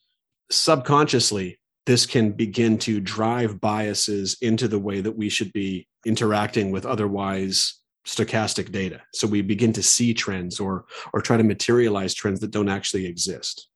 subconsciously, 0.52 1.60
this 1.88 2.06
can 2.06 2.32
begin 2.32 2.78
to 2.78 3.00
drive 3.00 3.60
biases 3.60 4.38
into 4.42 4.68
the 4.68 4.78
way 4.78 5.02
that 5.02 5.18
we 5.18 5.28
should 5.28 5.52
be 5.52 5.88
interacting 6.06 6.70
with 6.70 6.86
otherwise 6.86 7.80
stochastic 8.08 8.72
data. 8.72 9.02
So 9.16 9.28
we 9.28 9.42
begin 9.42 9.74
to 9.74 9.84
see 9.84 10.14
trends 10.14 10.60
or 10.60 10.86
or 11.12 11.22
try 11.22 11.38
to 11.38 11.44
materialize 11.44 12.14
trends 12.14 12.40
that 12.42 12.52
don't 12.52 12.70
actually 12.70 13.08
exist. 13.08 13.68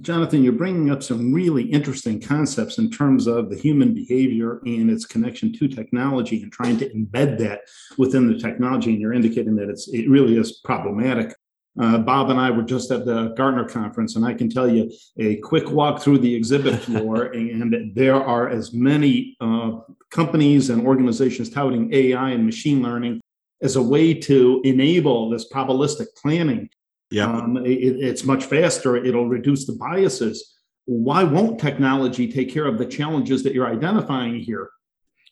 Jonathan, 0.00 0.42
you're 0.42 0.54
bringing 0.54 0.90
up 0.90 1.02
some 1.02 1.32
really 1.32 1.62
interesting 1.64 2.20
concepts 2.20 2.78
in 2.78 2.90
terms 2.90 3.26
of 3.26 3.50
the 3.50 3.56
human 3.56 3.92
behavior 3.94 4.60
and 4.64 4.90
its 4.90 5.04
connection 5.04 5.52
to 5.54 5.68
technology 5.68 6.42
and 6.42 6.52
trying 6.52 6.78
to 6.78 6.88
embed 6.90 7.38
that 7.38 7.60
within 7.98 8.26
the 8.26 8.38
technology. 8.38 8.92
And 8.92 9.00
you're 9.00 9.12
indicating 9.12 9.54
that 9.56 9.70
it's 9.70 9.88
it 9.88 10.08
really 10.08 10.38
is 10.38 10.60
problematic. 10.64 11.34
Uh, 11.78 11.98
Bob 11.98 12.30
and 12.30 12.40
I 12.40 12.50
were 12.50 12.62
just 12.62 12.90
at 12.90 13.04
the 13.04 13.28
Gartner 13.36 13.68
conference, 13.68 14.16
and 14.16 14.24
I 14.24 14.32
can 14.32 14.48
tell 14.48 14.68
you 14.68 14.90
a 15.18 15.36
quick 15.36 15.70
walk 15.70 16.00
through 16.00 16.18
the 16.18 16.34
exhibit 16.34 16.80
floor, 16.82 17.24
and 17.24 17.94
there 17.94 18.14
are 18.14 18.48
as 18.48 18.72
many 18.72 19.36
uh, 19.40 19.72
companies 20.10 20.70
and 20.70 20.86
organizations 20.86 21.50
touting 21.50 21.92
AI 21.92 22.30
and 22.30 22.46
machine 22.46 22.82
learning 22.82 23.20
as 23.62 23.76
a 23.76 23.82
way 23.82 24.14
to 24.14 24.60
enable 24.64 25.30
this 25.30 25.50
probabilistic 25.50 26.06
planning. 26.20 26.68
Yeah, 27.10 27.26
um, 27.26 27.58
it, 27.58 27.70
it's 27.70 28.24
much 28.24 28.44
faster. 28.44 28.96
It'll 28.96 29.28
reduce 29.28 29.66
the 29.66 29.74
biases. 29.74 30.54
Why 30.86 31.24
won't 31.24 31.60
technology 31.60 32.30
take 32.30 32.52
care 32.52 32.66
of 32.66 32.78
the 32.78 32.86
challenges 32.86 33.42
that 33.42 33.54
you're 33.54 33.70
identifying 33.70 34.40
here? 34.40 34.70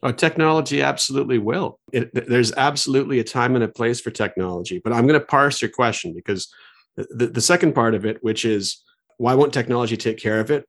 Oh, 0.02 0.12
technology 0.12 0.82
absolutely 0.82 1.38
will. 1.38 1.78
It, 1.92 2.10
there's 2.12 2.52
absolutely 2.52 3.20
a 3.20 3.24
time 3.24 3.54
and 3.54 3.64
a 3.64 3.68
place 3.68 4.00
for 4.00 4.10
technology. 4.10 4.80
But 4.82 4.92
I'm 4.92 5.06
going 5.06 5.18
to 5.18 5.26
parse 5.26 5.62
your 5.62 5.70
question 5.70 6.12
because 6.14 6.52
the, 6.96 7.28
the 7.28 7.40
second 7.40 7.74
part 7.74 7.94
of 7.94 8.04
it, 8.04 8.18
which 8.22 8.44
is 8.44 8.82
why 9.16 9.34
won't 9.34 9.54
technology 9.54 9.96
take 9.96 10.18
care 10.18 10.40
of 10.40 10.50
it? 10.50 10.66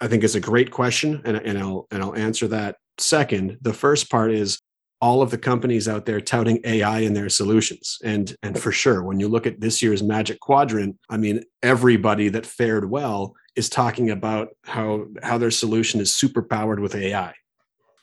I 0.00 0.08
think 0.08 0.24
is 0.24 0.34
a 0.34 0.40
great 0.40 0.70
question, 0.72 1.22
and, 1.24 1.36
and 1.36 1.56
I'll 1.56 1.86
and 1.92 2.02
I'll 2.02 2.16
answer 2.16 2.48
that 2.48 2.76
second. 2.98 3.58
The 3.62 3.72
first 3.72 4.10
part 4.10 4.32
is 4.32 4.58
all 5.00 5.22
of 5.22 5.30
the 5.30 5.38
companies 5.38 5.88
out 5.88 6.06
there 6.06 6.20
touting 6.20 6.60
AI 6.64 7.00
in 7.00 7.14
their 7.14 7.28
solutions. 7.28 7.98
And 8.02 8.34
and 8.42 8.58
for 8.58 8.72
sure, 8.72 9.02
when 9.02 9.20
you 9.20 9.28
look 9.28 9.46
at 9.46 9.60
this 9.60 9.80
year's 9.80 10.02
Magic 10.02 10.40
Quadrant, 10.40 10.96
I 11.08 11.16
mean, 11.16 11.44
everybody 11.62 12.28
that 12.30 12.46
fared 12.46 12.90
well 12.90 13.34
is 13.54 13.68
talking 13.68 14.10
about 14.10 14.48
how 14.64 15.06
how 15.22 15.38
their 15.38 15.50
solution 15.50 16.00
is 16.00 16.14
super 16.14 16.42
powered 16.42 16.80
with 16.80 16.94
AI. 16.94 17.34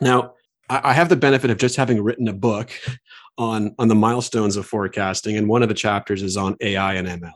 Now, 0.02 0.34
I, 0.70 0.94
have 0.94 1.10
the 1.10 1.16
benefit 1.16 1.50
of 1.50 1.58
just 1.58 1.76
having 1.76 2.02
written 2.02 2.28
a 2.28 2.34
book 2.34 2.72
on 3.38 3.74
on 3.80 3.88
the 3.88 3.96
milestones 3.96 4.56
of 4.56 4.66
forecasting, 4.66 5.36
and 5.36 5.50
one 5.50 5.64
of 5.64 5.70
the 5.70 5.76
chapters 5.76 6.22
is 6.22 6.38
on 6.38 6.56
AI 6.62 6.94
and 6.94 7.08
ML. 7.08 7.32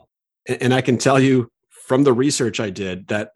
And, 0.46 0.62
and 0.62 0.74
I 0.74 0.80
can 0.80 0.98
tell 0.98 1.18
you 1.18 1.50
from 1.70 2.04
the 2.04 2.12
research 2.12 2.60
I 2.60 2.70
did 2.70 3.08
that 3.08 3.32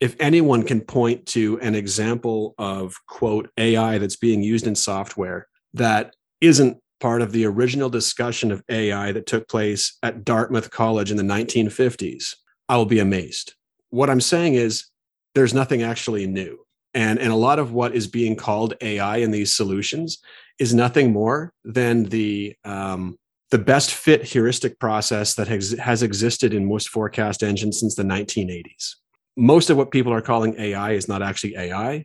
if 0.00 0.16
anyone 0.18 0.64
can 0.64 0.80
point 0.80 1.26
to 1.26 1.60
an 1.60 1.74
example 1.74 2.54
of 2.58 2.94
quote 3.06 3.50
AI 3.56 3.98
that's 3.98 4.16
being 4.16 4.42
used 4.42 4.66
in 4.66 4.74
software 4.74 5.48
that 5.74 6.14
isn't 6.40 6.78
part 7.00 7.22
of 7.22 7.32
the 7.32 7.44
original 7.44 7.88
discussion 7.88 8.52
of 8.52 8.62
AI 8.68 9.12
that 9.12 9.26
took 9.26 9.48
place 9.48 9.96
at 10.02 10.24
Dartmouth 10.24 10.70
College 10.70 11.10
in 11.10 11.16
the 11.16 11.22
1950s, 11.22 12.36
I 12.68 12.76
will 12.76 12.86
be 12.86 13.00
amazed. 13.00 13.54
What 13.90 14.08
I'm 14.08 14.20
saying 14.20 14.54
is 14.54 14.86
there's 15.34 15.52
nothing 15.52 15.82
actually 15.82 16.26
new. 16.26 16.61
And, 16.94 17.18
and 17.18 17.32
a 17.32 17.36
lot 17.36 17.58
of 17.58 17.72
what 17.72 17.94
is 17.94 18.06
being 18.06 18.36
called 18.36 18.74
AI 18.80 19.18
in 19.18 19.30
these 19.30 19.54
solutions 19.54 20.18
is 20.58 20.74
nothing 20.74 21.12
more 21.12 21.52
than 21.64 22.04
the, 22.04 22.54
um, 22.64 23.18
the 23.50 23.58
best 23.58 23.94
fit 23.94 24.22
heuristic 24.24 24.78
process 24.78 25.34
that 25.34 25.48
has, 25.48 25.72
has 25.72 26.02
existed 26.02 26.52
in 26.52 26.66
most 26.66 26.88
forecast 26.88 27.42
engines 27.42 27.80
since 27.80 27.94
the 27.94 28.02
1980s. 28.02 28.96
Most 29.36 29.70
of 29.70 29.76
what 29.76 29.90
people 29.90 30.12
are 30.12 30.20
calling 30.20 30.54
AI 30.58 30.92
is 30.92 31.08
not 31.08 31.22
actually 31.22 31.56
AI. 31.56 32.04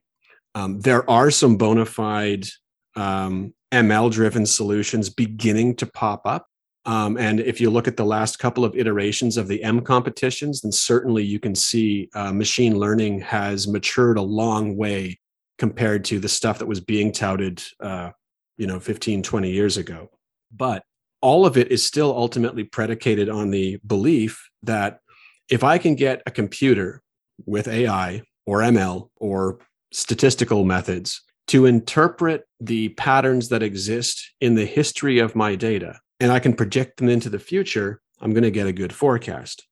Um, 0.56 0.79
there 0.79 1.10
are 1.10 1.29
some 1.29 1.58
bona 1.58 1.86
fide 1.86 2.48
um, 2.96 3.53
ML 3.72 4.12
driven 4.12 4.46
solutions 4.46 5.10
beginning 5.10 5.75
to 5.75 5.86
pop 5.86 6.22
up. 6.25 6.48
Um, 6.88 7.17
and 7.17 7.41
if 7.41 7.60
you 7.60 7.70
look 7.70 7.86
at 7.89 7.98
the 7.98 8.06
last 8.06 8.39
couple 8.39 8.63
of 8.63 8.74
iterations 8.74 9.36
of 9.36 9.50
the 9.50 9.62
M 9.62 9.82
competitions, 9.82 10.62
then 10.62 10.72
certainly 10.72 11.22
you 11.22 11.38
can 11.38 11.53
see 11.53 12.10
uh, 12.15 12.32
machine 12.32 12.79
learning 12.79 13.20
has 13.20 13.67
matured 13.67 14.17
a 14.17 14.22
long 14.22 14.77
way 14.77 15.20
compared 15.58 16.06
to 16.06 16.20
the 16.20 16.29
stuff 16.29 16.60
that 16.60 16.65
was 16.65 16.79
being 16.79 17.12
touted, 17.12 17.62
uh, 17.82 18.12
you 18.58 18.65
know, 18.65 18.79
15, 18.79 19.22
20 19.22 19.51
years 19.51 19.75
ago. 19.75 20.10
But 20.56 20.82
all 21.20 21.46
of 21.46 21.58
it 21.58 21.72
is 21.72 21.86
still 21.86 22.15
ultimately 22.15 22.63
predicated 22.63 23.27
on 23.27 23.51
the 23.51 23.79
belief 23.86 24.50
that 24.63 25.01
if 25.50 25.65
I 25.65 25.79
can 25.79 25.96
get 25.96 26.22
a 26.25 26.32
computer 26.32 27.01
with 27.46 27.67
AI 27.67 28.22
or 28.46 28.60
ML 28.60 29.10
or 29.17 29.60
statistical 29.91 30.63
methods 30.63 31.22
to 31.48 31.65
interpret 31.65 32.46
the 32.62 32.89
patterns 32.89 33.50
that 33.50 33.63
exist 33.63 34.32
in 34.39 34.56
the 34.56 34.65
history 34.65 35.20
of 35.20 35.36
my 35.36 35.56
data 35.56 36.00
and 36.19 36.31
I 36.31 36.39
can 36.39 36.53
project 36.53 36.97
them 36.97 37.09
into 37.09 37.29
the 37.29 37.39
future, 37.39 38.01
I'm 38.19 38.31
going 38.31 38.43
to 38.43 38.51
get 38.51 38.67
a 38.67 38.74
good 38.74 38.93
forecast. 38.93 39.67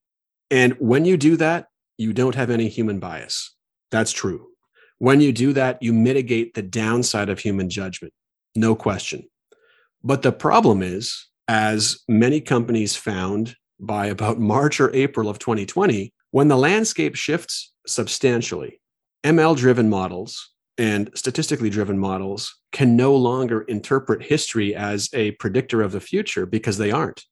And 0.52 0.74
when 0.74 1.06
you 1.06 1.18
do 1.18 1.36
that, 1.38 1.68
you 1.98 2.14
don't 2.14 2.36
have 2.36 2.50
any 2.50 2.68
human 2.68 3.00
bias. 3.00 3.56
That's 3.92 4.12
true. 4.12 4.48
When 5.00 5.22
you 5.22 5.32
do 5.32 5.54
that, 5.54 5.82
you 5.82 5.94
mitigate 5.94 6.54
the 6.54 6.62
downside 6.62 7.30
of 7.30 7.40
human 7.40 7.70
judgment, 7.70 8.14
no 8.56 8.76
question. 8.76 9.28
But 10.04 10.22
the 10.22 10.32
problem 10.32 10.84
is, 10.84 11.28
as 11.48 12.00
many 12.08 12.42
companies 12.42 12.96
found 12.96 13.56
by 13.80 14.08
about 14.08 14.40
March 14.54 14.80
or 14.80 14.94
April 14.96 15.30
of 15.30 15.40
2020, 15.40 16.14
when 16.32 16.48
the 16.48 16.58
landscape 16.58 17.16
shifts 17.16 17.74
substantially, 17.88 18.80
ML 19.24 19.58
driven 19.58 19.90
models 19.90 20.52
and 20.78 21.10
statistically 21.16 21.70
driven 21.70 21.98
models 21.98 22.56
can 22.72 22.96
no 22.96 23.16
longer 23.16 23.62
interpret 23.62 24.24
history 24.24 24.76
as 24.76 25.10
a 25.14 25.32
predictor 25.32 25.82
of 25.82 25.92
the 25.92 26.00
future 26.00 26.46
because 26.46 26.78
they 26.78 26.92
aren't. 26.92 27.24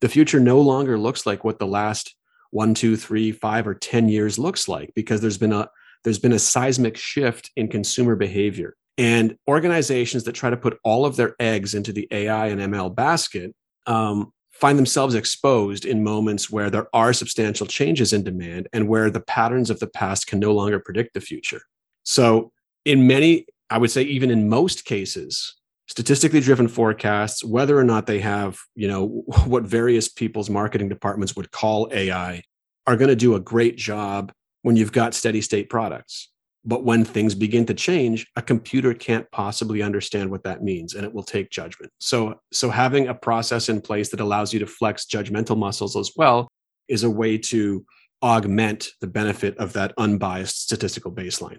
The 0.00 0.08
future 0.08 0.40
no 0.40 0.60
longer 0.60 0.98
looks 0.98 1.26
like 1.26 1.44
what 1.44 1.58
the 1.58 1.66
last 1.66 2.14
one, 2.50 2.74
two, 2.74 2.96
three, 2.96 3.32
five, 3.32 3.66
or 3.66 3.74
10 3.74 4.08
years 4.08 4.38
looks 4.38 4.68
like 4.68 4.92
because 4.94 5.20
there's 5.20 5.38
been 5.38 5.52
a 5.52 5.68
there's 6.04 6.18
been 6.18 6.32
a 6.32 6.38
seismic 6.38 6.96
shift 6.96 7.50
in 7.56 7.66
consumer 7.66 8.14
behavior. 8.14 8.76
And 8.98 9.36
organizations 9.48 10.24
that 10.24 10.34
try 10.34 10.50
to 10.50 10.56
put 10.56 10.78
all 10.84 11.06
of 11.06 11.16
their 11.16 11.34
eggs 11.40 11.74
into 11.74 11.92
the 11.92 12.06
AI 12.10 12.48
and 12.48 12.60
ML 12.60 12.94
basket 12.94 13.54
um, 13.86 14.30
find 14.52 14.78
themselves 14.78 15.14
exposed 15.14 15.84
in 15.84 16.04
moments 16.04 16.50
where 16.50 16.70
there 16.70 16.86
are 16.92 17.12
substantial 17.12 17.66
changes 17.66 18.12
in 18.12 18.22
demand 18.22 18.68
and 18.72 18.86
where 18.86 19.10
the 19.10 19.20
patterns 19.20 19.70
of 19.70 19.80
the 19.80 19.86
past 19.86 20.26
can 20.26 20.38
no 20.38 20.52
longer 20.52 20.78
predict 20.78 21.14
the 21.14 21.20
future. 21.20 21.62
So 22.04 22.52
in 22.84 23.06
many, 23.06 23.46
I 23.70 23.78
would 23.78 23.90
say 23.90 24.02
even 24.02 24.30
in 24.30 24.48
most 24.48 24.84
cases, 24.84 25.54
statistically 25.86 26.40
driven 26.40 26.68
forecasts, 26.68 27.44
whether 27.44 27.78
or 27.78 27.84
not 27.84 28.06
they 28.06 28.20
have, 28.20 28.58
you 28.74 28.88
know, 28.88 29.06
what 29.46 29.64
various 29.64 30.08
people's 30.08 30.50
marketing 30.50 30.88
departments 30.88 31.36
would 31.36 31.50
call 31.50 31.88
AI, 31.92 32.42
are 32.86 32.96
going 32.96 33.08
to 33.08 33.16
do 33.16 33.34
a 33.34 33.40
great 33.40 33.76
job 33.76 34.32
when 34.62 34.76
you've 34.76 34.92
got 34.92 35.14
steady 35.14 35.40
state 35.40 35.70
products. 35.70 36.30
But 36.66 36.84
when 36.84 37.04
things 37.04 37.34
begin 37.34 37.66
to 37.66 37.74
change, 37.74 38.26
a 38.36 38.42
computer 38.42 38.94
can't 38.94 39.30
possibly 39.30 39.82
understand 39.82 40.30
what 40.30 40.44
that 40.44 40.62
means 40.62 40.94
and 40.94 41.04
it 41.04 41.12
will 41.12 41.22
take 41.22 41.50
judgment. 41.50 41.92
So, 41.98 42.40
so 42.52 42.70
having 42.70 43.08
a 43.08 43.14
process 43.14 43.68
in 43.68 43.82
place 43.82 44.08
that 44.10 44.20
allows 44.20 44.54
you 44.54 44.60
to 44.60 44.66
flex 44.66 45.04
judgmental 45.04 45.58
muscles 45.58 45.94
as 45.94 46.12
well 46.16 46.48
is 46.88 47.02
a 47.02 47.10
way 47.10 47.36
to 47.36 47.84
augment 48.22 48.88
the 49.02 49.06
benefit 49.06 49.56
of 49.58 49.74
that 49.74 49.92
unbiased 49.98 50.62
statistical 50.62 51.12
baseline 51.12 51.58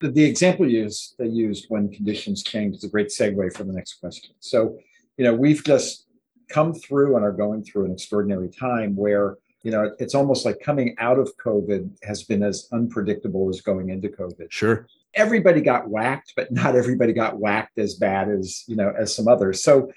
the, 0.00 0.24
example 0.24 0.68
you 0.68 0.82
used, 0.82 1.14
they 1.18 1.26
used 1.26 1.66
when 1.68 1.90
conditions 1.90 2.42
change 2.42 2.76
is 2.76 2.84
a 2.84 2.88
great 2.88 3.08
segue 3.08 3.56
for 3.56 3.64
the 3.64 3.72
next 3.72 3.94
question. 3.94 4.34
So, 4.40 4.78
you 5.16 5.24
know, 5.24 5.34
we've 5.34 5.62
just 5.62 6.06
come 6.48 6.74
through 6.74 7.16
and 7.16 7.24
are 7.24 7.32
going 7.32 7.62
through 7.62 7.86
an 7.86 7.92
extraordinary 7.92 8.48
time 8.48 8.96
where 8.96 9.36
you 9.62 9.70
know 9.70 9.94
it's 9.98 10.14
almost 10.14 10.44
like 10.44 10.58
coming 10.60 10.94
out 10.98 11.18
of 11.18 11.30
covid 11.36 11.90
has 12.02 12.24
been 12.24 12.42
as 12.42 12.66
unpredictable 12.72 13.48
as 13.48 13.60
going 13.60 13.90
into 13.90 14.08
covid. 14.08 14.50
Sure. 14.50 14.86
Everybody 15.14 15.60
got 15.60 15.88
whacked 15.88 16.32
but 16.34 16.50
not 16.50 16.76
everybody 16.76 17.12
got 17.12 17.38
whacked 17.38 17.78
as 17.78 17.94
bad 17.94 18.28
as 18.28 18.64
you 18.66 18.76
know 18.76 18.92
as 18.98 19.14
some 19.14 19.28
others. 19.28 19.62
So 19.62 19.92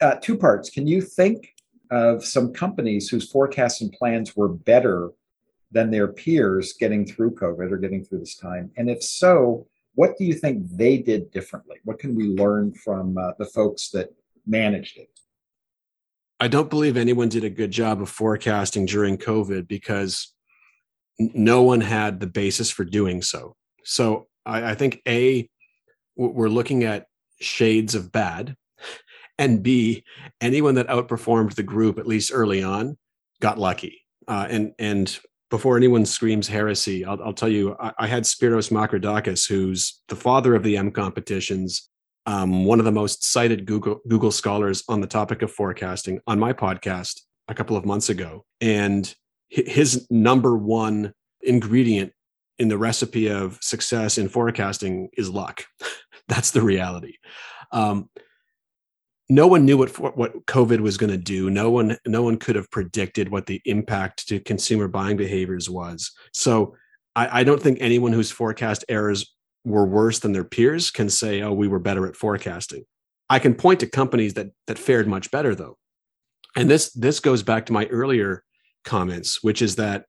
uh, 0.00 0.16
two 0.20 0.36
parts. 0.36 0.68
Can 0.70 0.86
you 0.86 1.00
think 1.00 1.54
of 1.90 2.24
some 2.24 2.52
companies 2.52 3.08
whose 3.08 3.30
forecasts 3.30 3.80
and 3.80 3.92
plans 3.92 4.36
were 4.36 4.48
better 4.48 5.10
than 5.70 5.90
their 5.90 6.08
peers 6.08 6.74
getting 6.78 7.06
through 7.06 7.32
COVID 7.32 7.70
or 7.72 7.78
getting 7.78 8.04
through 8.04 8.20
this 8.20 8.36
time? 8.36 8.70
And 8.76 8.88
if 8.88 9.02
so, 9.02 9.66
what 9.94 10.18
do 10.18 10.24
you 10.24 10.34
think 10.34 10.64
they 10.70 10.98
did 10.98 11.30
differently? 11.30 11.78
What 11.84 11.98
can 11.98 12.14
we 12.14 12.24
learn 12.24 12.72
from 12.74 13.16
uh, 13.16 13.32
the 13.38 13.46
folks 13.46 13.90
that 13.90 14.10
managed 14.46 14.98
it? 14.98 15.08
I 16.40 16.48
don't 16.48 16.70
believe 16.70 16.96
anyone 16.96 17.28
did 17.28 17.44
a 17.44 17.50
good 17.50 17.70
job 17.70 18.02
of 18.02 18.08
forecasting 18.08 18.86
during 18.86 19.16
COVID 19.16 19.68
because 19.68 20.32
no 21.18 21.62
one 21.62 21.80
had 21.80 22.20
the 22.20 22.26
basis 22.26 22.70
for 22.70 22.84
doing 22.84 23.22
so. 23.22 23.56
So 23.84 24.26
I, 24.44 24.72
I 24.72 24.74
think 24.74 25.00
A, 25.06 25.48
we're 26.16 26.48
looking 26.48 26.84
at 26.84 27.06
shades 27.40 27.94
of 27.94 28.12
bad. 28.12 28.56
And 29.38 29.62
B, 29.62 30.04
anyone 30.40 30.76
that 30.76 30.88
outperformed 30.88 31.54
the 31.54 31.64
group, 31.64 31.98
at 31.98 32.06
least 32.06 32.30
early 32.32 32.62
on, 32.62 32.96
got 33.40 33.58
lucky. 33.58 34.02
Uh, 34.28 34.46
and 34.48 34.72
and 34.78 35.18
before 35.50 35.76
anyone 35.76 36.06
screams 36.06 36.48
heresy, 36.48 37.04
I'll, 37.04 37.22
I'll 37.22 37.32
tell 37.32 37.48
you, 37.48 37.76
I, 37.78 37.92
I, 37.98 38.06
had 38.06 38.24
Spyros 38.24 38.70
Makridakis, 38.70 39.48
who's 39.48 40.02
the 40.08 40.16
father 40.16 40.54
of 40.54 40.62
the 40.62 40.76
M 40.76 40.90
competitions, 40.90 41.88
um, 42.26 42.64
one 42.64 42.78
of 42.78 42.84
the 42.84 42.92
most 42.92 43.24
cited 43.24 43.66
Google 43.66 44.00
Google 44.08 44.32
scholars 44.32 44.82
on 44.88 45.00
the 45.00 45.06
topic 45.06 45.42
of 45.42 45.52
forecasting, 45.52 46.20
on 46.26 46.38
my 46.38 46.52
podcast 46.52 47.20
a 47.48 47.54
couple 47.54 47.76
of 47.76 47.84
months 47.84 48.08
ago, 48.08 48.44
and 48.60 49.14
his 49.48 50.06
number 50.10 50.56
one 50.56 51.12
ingredient 51.42 52.12
in 52.58 52.68
the 52.68 52.78
recipe 52.78 53.28
of 53.28 53.58
success 53.60 54.18
in 54.18 54.28
forecasting 54.28 55.08
is 55.16 55.28
luck. 55.28 55.64
That's 56.28 56.52
the 56.52 56.62
reality. 56.62 57.16
Um, 57.70 58.08
no 59.34 59.48
one 59.48 59.64
knew 59.64 59.76
what 59.76 60.16
what 60.16 60.46
COVID 60.46 60.80
was 60.80 60.96
going 60.96 61.10
to 61.10 61.18
do. 61.18 61.50
No 61.50 61.70
one 61.70 61.98
no 62.06 62.22
one 62.22 62.36
could 62.36 62.54
have 62.54 62.70
predicted 62.70 63.30
what 63.30 63.46
the 63.46 63.60
impact 63.64 64.28
to 64.28 64.38
consumer 64.38 64.86
buying 64.86 65.16
behaviors 65.16 65.68
was. 65.68 66.12
So 66.32 66.76
I, 67.16 67.40
I 67.40 67.44
don't 67.44 67.60
think 67.60 67.78
anyone 67.80 68.12
whose 68.12 68.30
forecast 68.30 68.84
errors 68.88 69.34
were 69.64 69.86
worse 69.86 70.20
than 70.20 70.32
their 70.32 70.44
peers 70.44 70.90
can 70.90 71.10
say, 71.10 71.42
"Oh, 71.42 71.52
we 71.52 71.68
were 71.68 71.80
better 71.80 72.06
at 72.06 72.16
forecasting." 72.16 72.84
I 73.28 73.38
can 73.40 73.54
point 73.54 73.80
to 73.80 73.86
companies 73.88 74.34
that 74.34 74.48
that 74.68 74.78
fared 74.78 75.08
much 75.08 75.30
better 75.32 75.54
though, 75.54 75.78
and 76.54 76.70
this 76.70 76.92
this 76.92 77.18
goes 77.18 77.42
back 77.42 77.66
to 77.66 77.72
my 77.72 77.86
earlier 77.86 78.44
comments, 78.84 79.42
which 79.42 79.62
is 79.62 79.76
that 79.76 80.04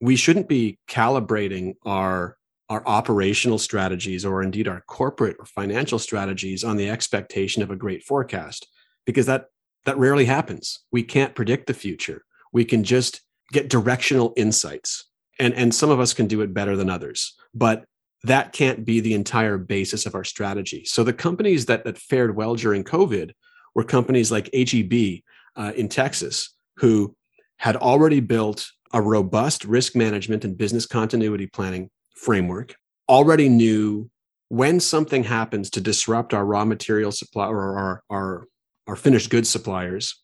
we 0.00 0.14
shouldn't 0.14 0.48
be 0.48 0.78
calibrating 0.88 1.74
our 1.84 2.36
our 2.68 2.82
operational 2.86 3.58
strategies 3.58 4.24
or 4.24 4.42
indeed 4.42 4.66
our 4.66 4.82
corporate 4.88 5.36
or 5.38 5.44
financial 5.44 5.98
strategies 5.98 6.64
on 6.64 6.76
the 6.76 6.90
expectation 6.90 7.62
of 7.62 7.70
a 7.70 7.76
great 7.76 8.02
forecast 8.02 8.66
because 9.04 9.26
that 9.26 9.46
that 9.84 9.98
rarely 9.98 10.24
happens. 10.24 10.80
We 10.90 11.04
can't 11.04 11.36
predict 11.36 11.68
the 11.68 11.74
future. 11.74 12.24
We 12.52 12.64
can 12.64 12.82
just 12.82 13.20
get 13.52 13.70
directional 13.70 14.32
insights 14.36 15.04
and 15.38 15.54
and 15.54 15.74
some 15.74 15.90
of 15.90 16.00
us 16.00 16.12
can 16.12 16.26
do 16.26 16.40
it 16.40 16.54
better 16.54 16.76
than 16.76 16.90
others 16.90 17.34
but 17.54 17.84
that 18.24 18.52
can't 18.52 18.84
be 18.84 19.00
the 19.00 19.14
entire 19.14 19.58
basis 19.58 20.06
of 20.06 20.14
our 20.14 20.24
strategy. 20.24 20.84
So 20.84 21.04
the 21.04 21.12
companies 21.12 21.66
that 21.66 21.84
that 21.84 21.98
fared 21.98 22.36
well 22.36 22.54
during 22.54 22.84
covid 22.84 23.32
were 23.74 23.84
companies 23.84 24.30
like 24.32 24.50
heb 24.52 25.22
uh, 25.56 25.72
in 25.76 25.88
texas 25.88 26.50
who 26.76 27.14
had 27.58 27.76
already 27.76 28.20
built 28.20 28.70
a 28.92 29.00
robust 29.00 29.64
risk 29.64 29.94
management 29.94 30.44
and 30.44 30.56
business 30.56 30.86
continuity 30.86 31.46
planning 31.46 31.90
framework 32.16 32.74
already 33.08 33.48
knew 33.48 34.10
when 34.48 34.80
something 34.80 35.24
happens 35.24 35.70
to 35.70 35.80
disrupt 35.80 36.32
our 36.32 36.44
raw 36.44 36.64
material 36.64 37.12
supply 37.12 37.46
or 37.46 37.78
our 37.78 38.02
our, 38.10 38.46
our 38.86 38.96
finished 38.96 39.30
goods 39.30 39.48
suppliers 39.48 40.20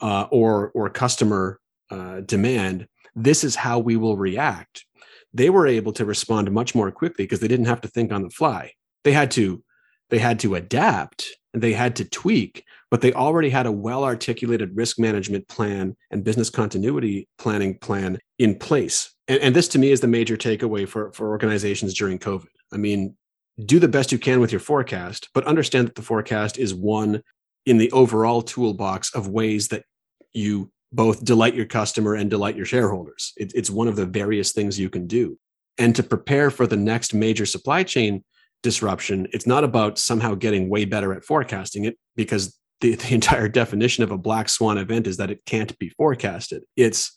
uh, 0.00 0.26
or 0.30 0.70
or 0.74 0.88
customer 0.90 1.60
uh, 1.90 2.20
demand, 2.20 2.86
this 3.14 3.44
is 3.44 3.54
how 3.54 3.78
we 3.78 3.96
will 3.96 4.16
react. 4.16 4.84
They 5.32 5.50
were 5.50 5.66
able 5.66 5.92
to 5.94 6.04
respond 6.04 6.50
much 6.50 6.74
more 6.74 6.90
quickly 6.90 7.24
because 7.24 7.40
they 7.40 7.48
didn't 7.48 7.66
have 7.66 7.82
to 7.82 7.88
think 7.88 8.12
on 8.12 8.22
the 8.22 8.30
fly. 8.30 8.72
They 9.04 9.12
had 9.12 9.30
to 9.32 9.62
they 10.10 10.18
had 10.18 10.40
to 10.40 10.54
adapt 10.54 11.26
and 11.52 11.62
they 11.62 11.72
had 11.72 11.96
to 11.96 12.04
tweak, 12.04 12.64
but 12.90 13.00
they 13.00 13.12
already 13.12 13.50
had 13.50 13.66
a 13.66 13.72
well 13.72 14.04
articulated 14.04 14.76
risk 14.76 14.98
management 14.98 15.46
plan 15.48 15.96
and 16.10 16.24
business 16.24 16.50
continuity 16.50 17.28
planning 17.38 17.78
plan 17.78 18.18
in 18.38 18.54
place 18.54 19.16
and, 19.28 19.40
and 19.40 19.56
this 19.56 19.68
to 19.68 19.78
me 19.78 19.90
is 19.90 20.00
the 20.00 20.08
major 20.08 20.36
takeaway 20.36 20.88
for, 20.88 21.12
for 21.12 21.30
organizations 21.30 21.94
during 21.94 22.18
COVID. 22.18 22.46
I 22.72 22.76
mean, 22.76 23.16
do 23.64 23.78
the 23.78 23.88
best 23.88 24.12
you 24.12 24.18
can 24.18 24.40
with 24.40 24.52
your 24.52 24.60
forecast, 24.60 25.30
but 25.34 25.46
understand 25.46 25.88
that 25.88 25.94
the 25.94 26.02
forecast 26.02 26.58
is 26.58 26.74
one 26.74 27.22
in 27.64 27.78
the 27.78 27.90
overall 27.92 28.42
toolbox 28.42 29.14
of 29.14 29.28
ways 29.28 29.68
that 29.68 29.84
you 30.32 30.70
both 30.92 31.24
delight 31.24 31.54
your 31.54 31.66
customer 31.66 32.14
and 32.14 32.30
delight 32.30 32.56
your 32.56 32.66
shareholders. 32.66 33.32
It, 33.36 33.52
it's 33.54 33.70
one 33.70 33.88
of 33.88 33.96
the 33.96 34.06
various 34.06 34.52
things 34.52 34.78
you 34.78 34.90
can 34.90 35.06
do. 35.06 35.38
And 35.78 35.94
to 35.96 36.02
prepare 36.02 36.50
for 36.50 36.66
the 36.66 36.76
next 36.76 37.12
major 37.12 37.44
supply 37.44 37.82
chain 37.82 38.24
disruption, 38.62 39.26
it's 39.32 39.46
not 39.46 39.64
about 39.64 39.98
somehow 39.98 40.34
getting 40.34 40.68
way 40.68 40.84
better 40.84 41.12
at 41.12 41.24
forecasting 41.24 41.84
it 41.84 41.98
because 42.14 42.58
the, 42.80 42.94
the 42.94 43.14
entire 43.14 43.48
definition 43.48 44.04
of 44.04 44.10
a 44.10 44.18
black 44.18 44.48
swan 44.48 44.78
event 44.78 45.06
is 45.06 45.16
that 45.16 45.30
it 45.30 45.44
can't 45.46 45.78
be 45.78 45.88
forecasted. 45.90 46.62
It's 46.76 47.12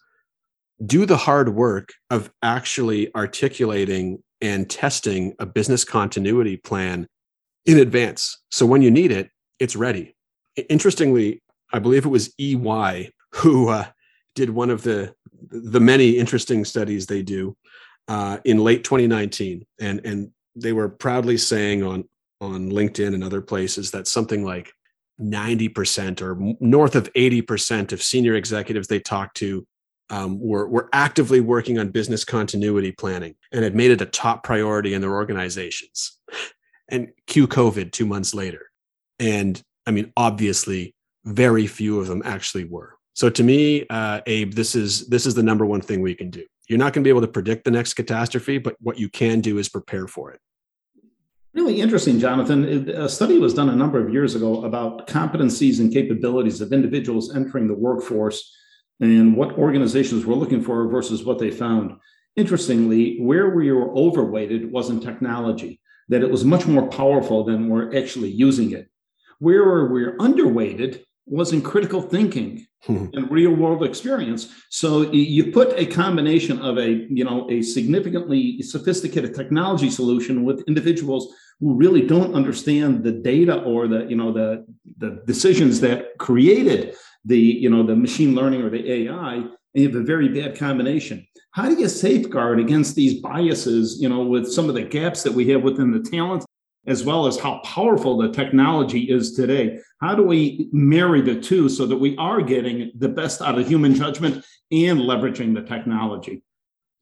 do 0.86 1.06
the 1.06 1.18
hard 1.18 1.50
work 1.50 1.90
of 2.10 2.32
actually 2.42 3.14
articulating 3.16 4.24
and 4.42 4.70
testing 4.70 5.36
a 5.40 5.46
business 5.46 5.84
continuity 5.84 6.56
plan 6.56 7.08
in 7.66 7.78
advance. 7.78 8.42
So 8.50 8.66
when 8.66 8.82
you 8.82 8.90
need 8.90 9.12
it, 9.12 9.30
it's 9.60 9.76
ready. 9.76 10.16
Interestingly, 10.70 11.42
I 11.74 11.80
believe 11.80 12.06
it 12.06 12.10
was 12.10 12.34
EY 12.40 13.12
who 13.34 13.70
uh, 13.70 13.88
did 14.36 14.50
one 14.50 14.70
of 14.70 14.84
the 14.84 15.14
the 15.52 15.80
many 15.80 16.12
interesting 16.18 16.66
studies 16.66 17.06
they 17.06 17.22
do 17.22 17.56
uh, 18.08 18.40
in 18.44 18.58
late 18.58 18.84
2019, 18.84 19.66
and 19.80 20.06
and 20.06 20.32
they 20.56 20.74
were 20.74 20.90
proudly 20.90 21.38
saying 21.38 21.84
on 21.84 22.06
on 22.42 22.72
LinkedIn 22.72 23.14
and 23.14 23.24
other 23.24 23.42
places 23.42 23.92
that 23.92 24.08
something 24.08 24.44
like 24.44 24.72
90% 25.20 26.22
or 26.22 26.56
north 26.60 26.96
of 26.96 27.12
80% 27.14 27.92
of 27.92 28.02
senior 28.02 28.36
executives 28.36 28.88
they 28.88 29.00
talked 29.00 29.38
to 29.38 29.66
um, 30.10 30.40
were, 30.40 30.68
were 30.68 30.90
actively 30.94 31.40
working 31.40 31.78
on 31.78 31.90
business 31.90 32.26
continuity 32.26 32.92
planning 32.92 33.36
and 33.52 33.64
had 33.64 33.76
made 33.76 33.92
it 33.92 34.02
a 34.02 34.06
top 34.06 34.44
priority 34.44 34.94
in 34.94 35.02
their 35.02 35.14
organizations. 35.14 36.18
And 36.88 37.10
cue 37.28 37.48
COVID 37.48 37.92
two 37.92 38.06
months 38.06 38.34
later. 38.34 38.72
And 39.20 39.62
I 39.86 39.92
mean, 39.92 40.12
obviously, 40.18 40.96
very 41.26 41.68
few 41.68 42.00
of 42.00 42.08
them 42.08 42.24
actually 42.26 42.66
were. 42.66 42.96
So 43.14 43.30
to 43.30 43.44
me, 43.44 43.86
uh, 43.90 44.22
Abe, 44.26 44.54
this 44.54 44.76
is 44.76 45.08
this 45.08 45.26
is 45.26 45.36
the 45.36 45.44
number 45.44 45.66
one 45.66 45.82
thing 45.82 46.02
we 46.02 46.16
can 46.16 46.30
do. 46.30 46.46
You're 46.68 46.80
not 46.80 46.94
going 46.94 47.04
to 47.04 47.08
be 47.08 47.10
able 47.10 47.22
to 47.22 47.28
predict 47.28 47.66
the 47.66 47.72
next 47.72 47.96
catastrophe, 47.96 48.60
but 48.60 48.76
what 48.80 48.98
you 48.98 49.10
can 49.10 49.42
do 49.42 49.58
is 49.58 49.68
prepare 49.70 50.08
for 50.08 50.32
it. 50.32 50.40
Really 51.60 51.82
interesting, 51.82 52.20
Jonathan. 52.20 52.90
A 52.90 53.10
study 53.10 53.38
was 53.38 53.54
done 53.54 53.68
a 53.68 53.76
number 53.76 54.02
of 54.02 54.14
years 54.14 54.34
ago 54.34 54.64
about 54.64 55.08
competencies 55.08 55.82
and 55.82 55.92
capabilities 55.92 56.62
of 56.62 56.72
individuals 56.72 57.36
entering 57.36 57.68
the 57.68 57.74
workforce 57.74 58.56
and 59.02 59.36
what 59.36 59.58
organizations 59.58 60.26
were 60.26 60.36
looking 60.36 60.62
for 60.62 60.88
versus 60.88 61.26
what 61.26 61.38
they 61.38 61.52
found. 61.52 61.98
Interestingly, 62.38 63.20
where 63.20 63.50
we 63.50 63.74
were 63.74 63.94
overweighted 63.94 64.72
was 64.72 64.90
in 64.90 65.02
technology, 65.02 65.82
that 66.08 66.24
it 66.24 66.32
was 66.32 66.46
much 66.46 66.66
more 66.66 66.88
powerful 66.88 67.44
than 67.44 67.68
we're 67.68 67.94
actually 67.94 68.30
using 68.30 68.72
it. 68.72 68.88
Where 69.40 69.88
we 69.88 70.06
we're 70.06 70.18
underweighted 70.18 71.04
was 71.26 71.52
in 71.52 71.62
critical 71.62 72.02
thinking 72.02 72.66
hmm. 72.84 73.08
and 73.14 73.30
real 73.30 73.54
world 73.54 73.84
experience. 73.84 74.48
So 74.70 75.12
you 75.12 75.52
put 75.52 75.78
a 75.78 75.86
combination 75.86 76.60
of 76.60 76.78
a, 76.78 77.06
you 77.10 77.26
know, 77.26 77.50
a 77.52 77.62
significantly 77.62 78.62
sophisticated 78.62 79.36
technology 79.36 79.90
solution 79.90 80.44
with 80.46 80.64
individuals 80.68 81.36
who 81.60 81.76
really 81.76 82.02
don't 82.02 82.34
understand 82.34 83.04
the 83.04 83.12
data 83.12 83.62
or 83.64 83.88
the, 83.88 84.06
you 84.06 84.16
know, 84.16 84.32
the, 84.32 84.66
the 84.98 85.22
decisions 85.26 85.80
that 85.82 86.18
created 86.18 86.96
the 87.26 87.38
you 87.38 87.70
know 87.70 87.84
the 87.84 87.96
machine 87.96 88.36
learning 88.36 88.62
or 88.62 88.70
the 88.70 88.92
AI, 88.92 89.36
and 89.36 89.58
you 89.74 89.88
have 89.88 89.96
a 89.96 90.04
very 90.04 90.30
bad 90.30 90.58
combination. 90.58 91.26
How 91.52 91.68
do 91.68 91.80
you 91.80 91.90
safeguard 91.90 92.60
against 92.60 92.96
these 92.96 93.22
biases? 93.22 94.02
You 94.02 94.10
know, 94.10 94.22
with 94.22 94.52
some 94.52 94.70
of 94.70 94.76
the 94.76 94.84
gaps 94.84 95.24
that 95.24 95.34
we 95.34 95.48
have 95.50 95.64
within 95.64 95.92
the 95.92 96.10
talent, 96.10 96.46
as 96.88 97.04
well 97.04 97.28
as 97.28 97.40
how 97.40 97.60
powerful 97.60 98.18
the 98.18 98.32
technology 98.32 99.02
is 99.04 99.34
today. 99.34 99.80
How 100.02 100.16
do 100.16 100.24
we 100.24 100.70
marry 100.72 101.22
the 101.22 101.40
two 101.40 101.68
so 101.68 101.86
that 101.86 101.98
we 101.98 102.16
are 102.18 102.42
getting 102.42 102.92
the 102.96 103.10
best 103.10 103.42
out 103.42 103.60
of 103.60 103.68
human 103.68 103.96
judgment 103.96 104.46
and 104.72 105.00
leveraging 105.00 105.54
the 105.54 105.62
technology? 105.62 106.42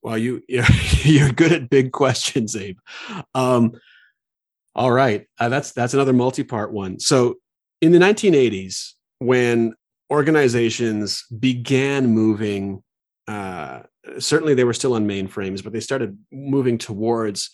Well, 0.02 0.18
you 0.18 0.42
you're 0.48 1.32
good 1.32 1.52
at 1.52 1.70
big 1.70 1.92
questions, 1.92 2.56
Abe. 2.56 2.80
Um, 3.36 3.74
all 4.78 4.92
right, 4.92 5.28
uh, 5.40 5.50
that's 5.50 5.72
that's 5.74 5.94
another 5.94 6.14
multi-part 6.14 6.72
one. 6.72 7.00
So, 7.00 7.36
in 7.82 7.92
the 7.92 8.00
1980s, 8.00 8.94
when 9.20 9.74
organizations 10.12 11.26
began 11.40 12.08
moving 12.08 12.84
uh, 13.28 13.82
certainly 14.20 14.54
they 14.54 14.64
were 14.64 14.74
still 14.74 14.94
on 14.94 15.08
mainframes 15.08 15.64
but 15.64 15.74
they 15.74 15.80
started 15.80 16.18
moving 16.32 16.78
towards 16.78 17.50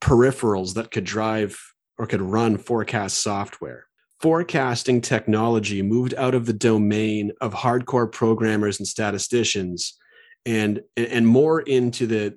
peripherals 0.00 0.74
that 0.74 0.90
could 0.90 1.04
drive 1.04 1.60
or 1.98 2.06
could 2.06 2.22
run 2.22 2.56
forecast 2.56 3.20
software 3.20 3.86
forecasting 4.20 5.00
technology 5.00 5.82
moved 5.82 6.14
out 6.14 6.34
of 6.34 6.46
the 6.46 6.52
domain 6.52 7.32
of 7.40 7.52
hardcore 7.52 8.10
programmers 8.10 8.78
and 8.78 8.86
statisticians 8.86 9.98
and 10.46 10.80
and 10.96 11.26
more 11.26 11.60
into 11.62 12.06
the 12.06 12.34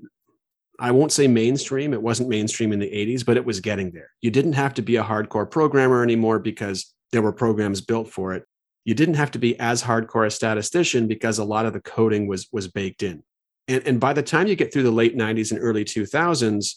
I 0.79 0.91
won't 0.91 1.11
say 1.11 1.27
mainstream. 1.27 1.93
It 1.93 2.01
wasn't 2.01 2.29
mainstream 2.29 2.73
in 2.73 2.79
the 2.79 2.89
80s, 2.89 3.25
but 3.25 3.37
it 3.37 3.45
was 3.45 3.59
getting 3.59 3.91
there. 3.91 4.09
You 4.21 4.31
didn't 4.31 4.53
have 4.53 4.73
to 4.75 4.81
be 4.81 4.95
a 4.95 5.03
hardcore 5.03 5.49
programmer 5.49 6.03
anymore 6.03 6.39
because 6.39 6.93
there 7.11 7.21
were 7.21 7.31
programs 7.31 7.79
built 7.79 8.09
for 8.09 8.33
it 8.33 8.45
you 8.85 8.93
didn't 8.93 9.15
have 9.15 9.31
to 9.31 9.39
be 9.39 9.59
as 9.59 9.83
hardcore 9.83 10.25
a 10.25 10.31
statistician 10.31 11.07
because 11.07 11.37
a 11.37 11.43
lot 11.43 11.65
of 11.65 11.73
the 11.73 11.81
coding 11.81 12.27
was 12.27 12.47
was 12.51 12.67
baked 12.67 13.03
in. 13.03 13.23
And, 13.67 13.83
and 13.87 13.99
by 13.99 14.13
the 14.13 14.23
time 14.23 14.47
you 14.47 14.55
get 14.55 14.73
through 14.73 14.83
the 14.83 14.91
late 14.91 15.17
90s 15.17 15.51
and 15.51 15.59
early 15.61 15.85
2000s, 15.85 16.75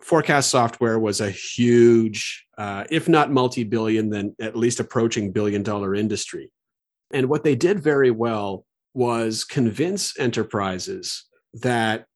forecast 0.00 0.50
software 0.50 0.98
was 0.98 1.20
a 1.20 1.30
huge, 1.30 2.46
uh, 2.58 2.84
if 2.90 3.08
not 3.08 3.32
multi 3.32 3.64
billion, 3.64 4.10
then 4.10 4.36
at 4.40 4.56
least 4.56 4.78
approaching 4.78 5.32
billion 5.32 5.62
dollar 5.62 5.94
industry. 5.94 6.52
And 7.12 7.28
what 7.28 7.44
they 7.44 7.56
did 7.56 7.80
very 7.80 8.10
well 8.10 8.64
was 8.94 9.44
convince 9.44 10.18
enterprises 10.18 11.24
that 11.54 12.06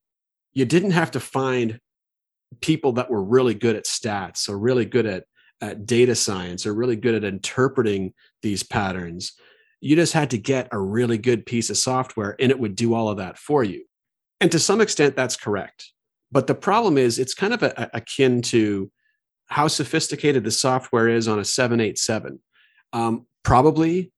you 0.57 0.65
didn't 0.65 0.93
have 0.93 1.11
to 1.11 1.21
find 1.21 1.79
people 2.63 2.93
that 2.93 3.11
were 3.11 3.23
really 3.23 3.53
good 3.53 3.77
at 3.77 3.85
stats 3.85 4.49
or 4.49 4.59
really 4.59 4.87
good 4.87 5.05
at 5.05 5.25
at 5.61 5.85
data 5.87 6.15
science 6.15 6.67
or 6.67 6.75
really 6.75 6.97
good 6.97 7.15
at 7.15 7.25
interpreting 7.25 8.15
these 8.43 8.63
patterns. 8.63 9.33
You 9.81 9.97
just 9.97 10.15
had 10.15 10.31
to 10.31 10.39
get 10.39 10.69
a 10.73 10.79
really 10.79 11.19
good 11.19 11.45
piece 11.45 11.69
of 11.69 11.77
software 11.77 12.37
and 12.41 12.51
it 12.51 12.59
would 12.59 12.75
do 12.75 12.95
all 12.95 13.09
of 13.09 13.19
that 13.19 13.39
for 13.39 13.65
you. 13.65 13.85
And 14.41 14.51
to 14.53 14.59
some 14.59 14.81
extent, 14.81 15.15
that's 15.15 15.37
correct. 15.37 15.93
But 16.33 16.47
the 16.47 16.55
problem 16.55 16.99
is, 16.99 17.19
it's 17.19 17.35
kind 17.35 17.55
of 17.55 17.63
a, 17.63 17.73
a, 17.77 17.99
akin 17.99 18.43
to 18.43 18.91
how 19.47 19.69
sophisticated 19.69 20.45
the 20.45 20.51
software 20.51 21.09
is 21.09 21.29
on 21.29 21.39
a 21.39 21.45
787. 21.45 22.41
Um, 22.93 23.27
probably 23.43 24.11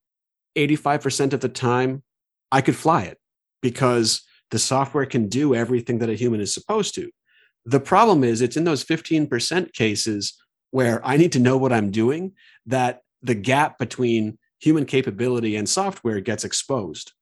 85% 0.56 1.32
of 1.32 1.40
the 1.40 1.48
time, 1.48 2.02
I 2.50 2.60
could 2.60 2.76
fly 2.76 3.02
it 3.02 3.18
because 3.60 4.22
the 4.50 4.58
software 4.58 5.06
can 5.06 5.28
do 5.28 5.54
everything 5.54 5.98
that 5.98 6.10
a 6.10 6.14
human 6.14 6.40
is 6.40 6.54
supposed 6.54 6.94
to. 6.94 7.10
The 7.64 7.80
problem 7.80 8.24
is, 8.24 8.40
it's 8.40 8.56
in 8.56 8.64
those 8.64 8.84
15% 8.84 9.72
cases 9.72 10.34
where 10.70 11.04
I 11.06 11.16
need 11.16 11.32
to 11.32 11.38
know 11.38 11.56
what 11.56 11.72
I'm 11.72 11.90
doing, 11.90 12.32
that 12.66 13.02
the 13.22 13.34
gap 13.34 13.78
between 13.78 14.38
human 14.60 14.84
capability 14.84 15.56
and 15.56 15.68
software 15.68 16.20
gets 16.20 16.44
exposed. 16.44 17.12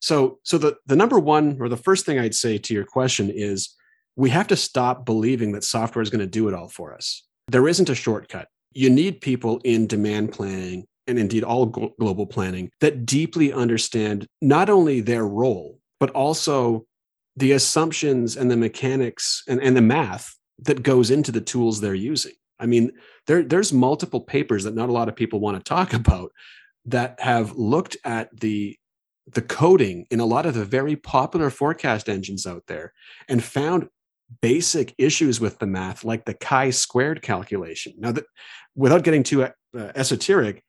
So, 0.00 0.38
so 0.42 0.58
the, 0.58 0.76
the 0.86 0.96
number 0.96 1.18
one 1.18 1.58
or 1.60 1.68
the 1.68 1.76
first 1.76 2.06
thing 2.06 2.18
I'd 2.18 2.34
say 2.34 2.58
to 2.58 2.74
your 2.74 2.84
question 2.84 3.30
is 3.30 3.74
we 4.16 4.30
have 4.30 4.46
to 4.48 4.56
stop 4.56 5.04
believing 5.04 5.52
that 5.52 5.64
software 5.64 6.02
is 6.02 6.10
going 6.10 6.20
to 6.20 6.26
do 6.26 6.48
it 6.48 6.54
all 6.54 6.68
for 6.68 6.94
us. 6.94 7.22
There 7.48 7.68
isn't 7.68 7.90
a 7.90 7.94
shortcut. 7.94 8.48
You 8.72 8.90
need 8.90 9.20
people 9.20 9.60
in 9.64 9.86
demand 9.86 10.32
planning 10.32 10.86
and 11.06 11.18
indeed 11.18 11.44
all 11.44 11.66
global 11.66 12.26
planning 12.26 12.70
that 12.80 13.06
deeply 13.06 13.52
understand 13.52 14.26
not 14.42 14.68
only 14.68 15.00
their 15.00 15.26
role, 15.26 15.78
but 16.00 16.10
also 16.10 16.86
the 17.36 17.52
assumptions 17.52 18.36
and 18.36 18.50
the 18.50 18.56
mechanics 18.56 19.42
and, 19.48 19.60
and 19.60 19.76
the 19.76 19.82
math 19.82 20.34
that 20.60 20.82
goes 20.82 21.10
into 21.10 21.30
the 21.30 21.40
tools 21.40 21.80
they're 21.80 21.94
using. 21.94 22.32
I 22.58 22.66
mean, 22.66 22.92
there, 23.26 23.42
there's 23.42 23.72
multiple 23.72 24.20
papers 24.20 24.64
that 24.64 24.74
not 24.74 24.88
a 24.88 24.92
lot 24.92 25.08
of 25.08 25.16
people 25.16 25.40
want 25.40 25.58
to 25.58 25.68
talk 25.68 25.92
about 25.92 26.32
that 26.86 27.20
have 27.20 27.56
looked 27.56 27.96
at 28.04 28.28
the 28.38 28.78
the 29.32 29.42
coding 29.42 30.06
in 30.12 30.20
a 30.20 30.24
lot 30.24 30.46
of 30.46 30.54
the 30.54 30.64
very 30.64 30.94
popular 30.94 31.50
forecast 31.50 32.08
engines 32.08 32.46
out 32.46 32.62
there 32.68 32.92
and 33.28 33.42
found 33.42 33.88
basic 34.40 34.94
issues 34.98 35.40
with 35.40 35.58
the 35.58 35.66
math 35.66 36.04
like 36.04 36.24
the 36.24 36.34
chi-squared 36.34 37.22
calculation 37.22 37.92
now 37.98 38.12
that 38.12 38.24
without 38.76 39.02
getting 39.02 39.24
too 39.24 39.42
uh, 39.42 39.50
esoteric 39.74 40.62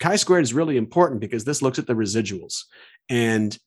chi-squared 0.00 0.42
is 0.42 0.52
really 0.52 0.76
important 0.76 1.18
because 1.18 1.44
this 1.44 1.62
looks 1.62 1.78
at 1.78 1.86
the 1.86 1.94
residuals 1.94 2.64
and 3.08 3.58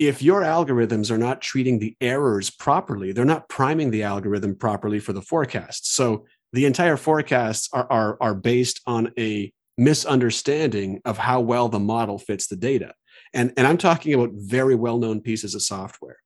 if 0.00 0.20
your 0.20 0.40
algorithms 0.40 1.10
are 1.10 1.18
not 1.18 1.40
treating 1.40 1.78
the 1.78 1.96
errors 2.00 2.50
properly 2.50 3.12
they're 3.12 3.24
not 3.24 3.48
priming 3.48 3.90
the 3.90 4.02
algorithm 4.02 4.56
properly 4.56 4.98
for 4.98 5.12
the 5.12 5.22
forecast 5.22 5.94
so 5.94 6.24
the 6.52 6.64
entire 6.64 6.96
forecasts 6.96 7.68
are, 7.72 7.86
are, 7.90 8.16
are 8.20 8.34
based 8.34 8.80
on 8.86 9.12
a 9.18 9.52
misunderstanding 9.78 11.00
of 11.04 11.18
how 11.18 11.40
well 11.40 11.68
the 11.68 11.78
model 11.78 12.18
fits 12.18 12.46
the 12.46 12.56
data. 12.56 12.92
And, 13.32 13.52
and 13.56 13.66
I'm 13.66 13.78
talking 13.78 14.12
about 14.12 14.30
very 14.34 14.74
well 14.74 14.98
known 14.98 15.20
pieces 15.20 15.54
of 15.54 15.62
software. 15.62 16.18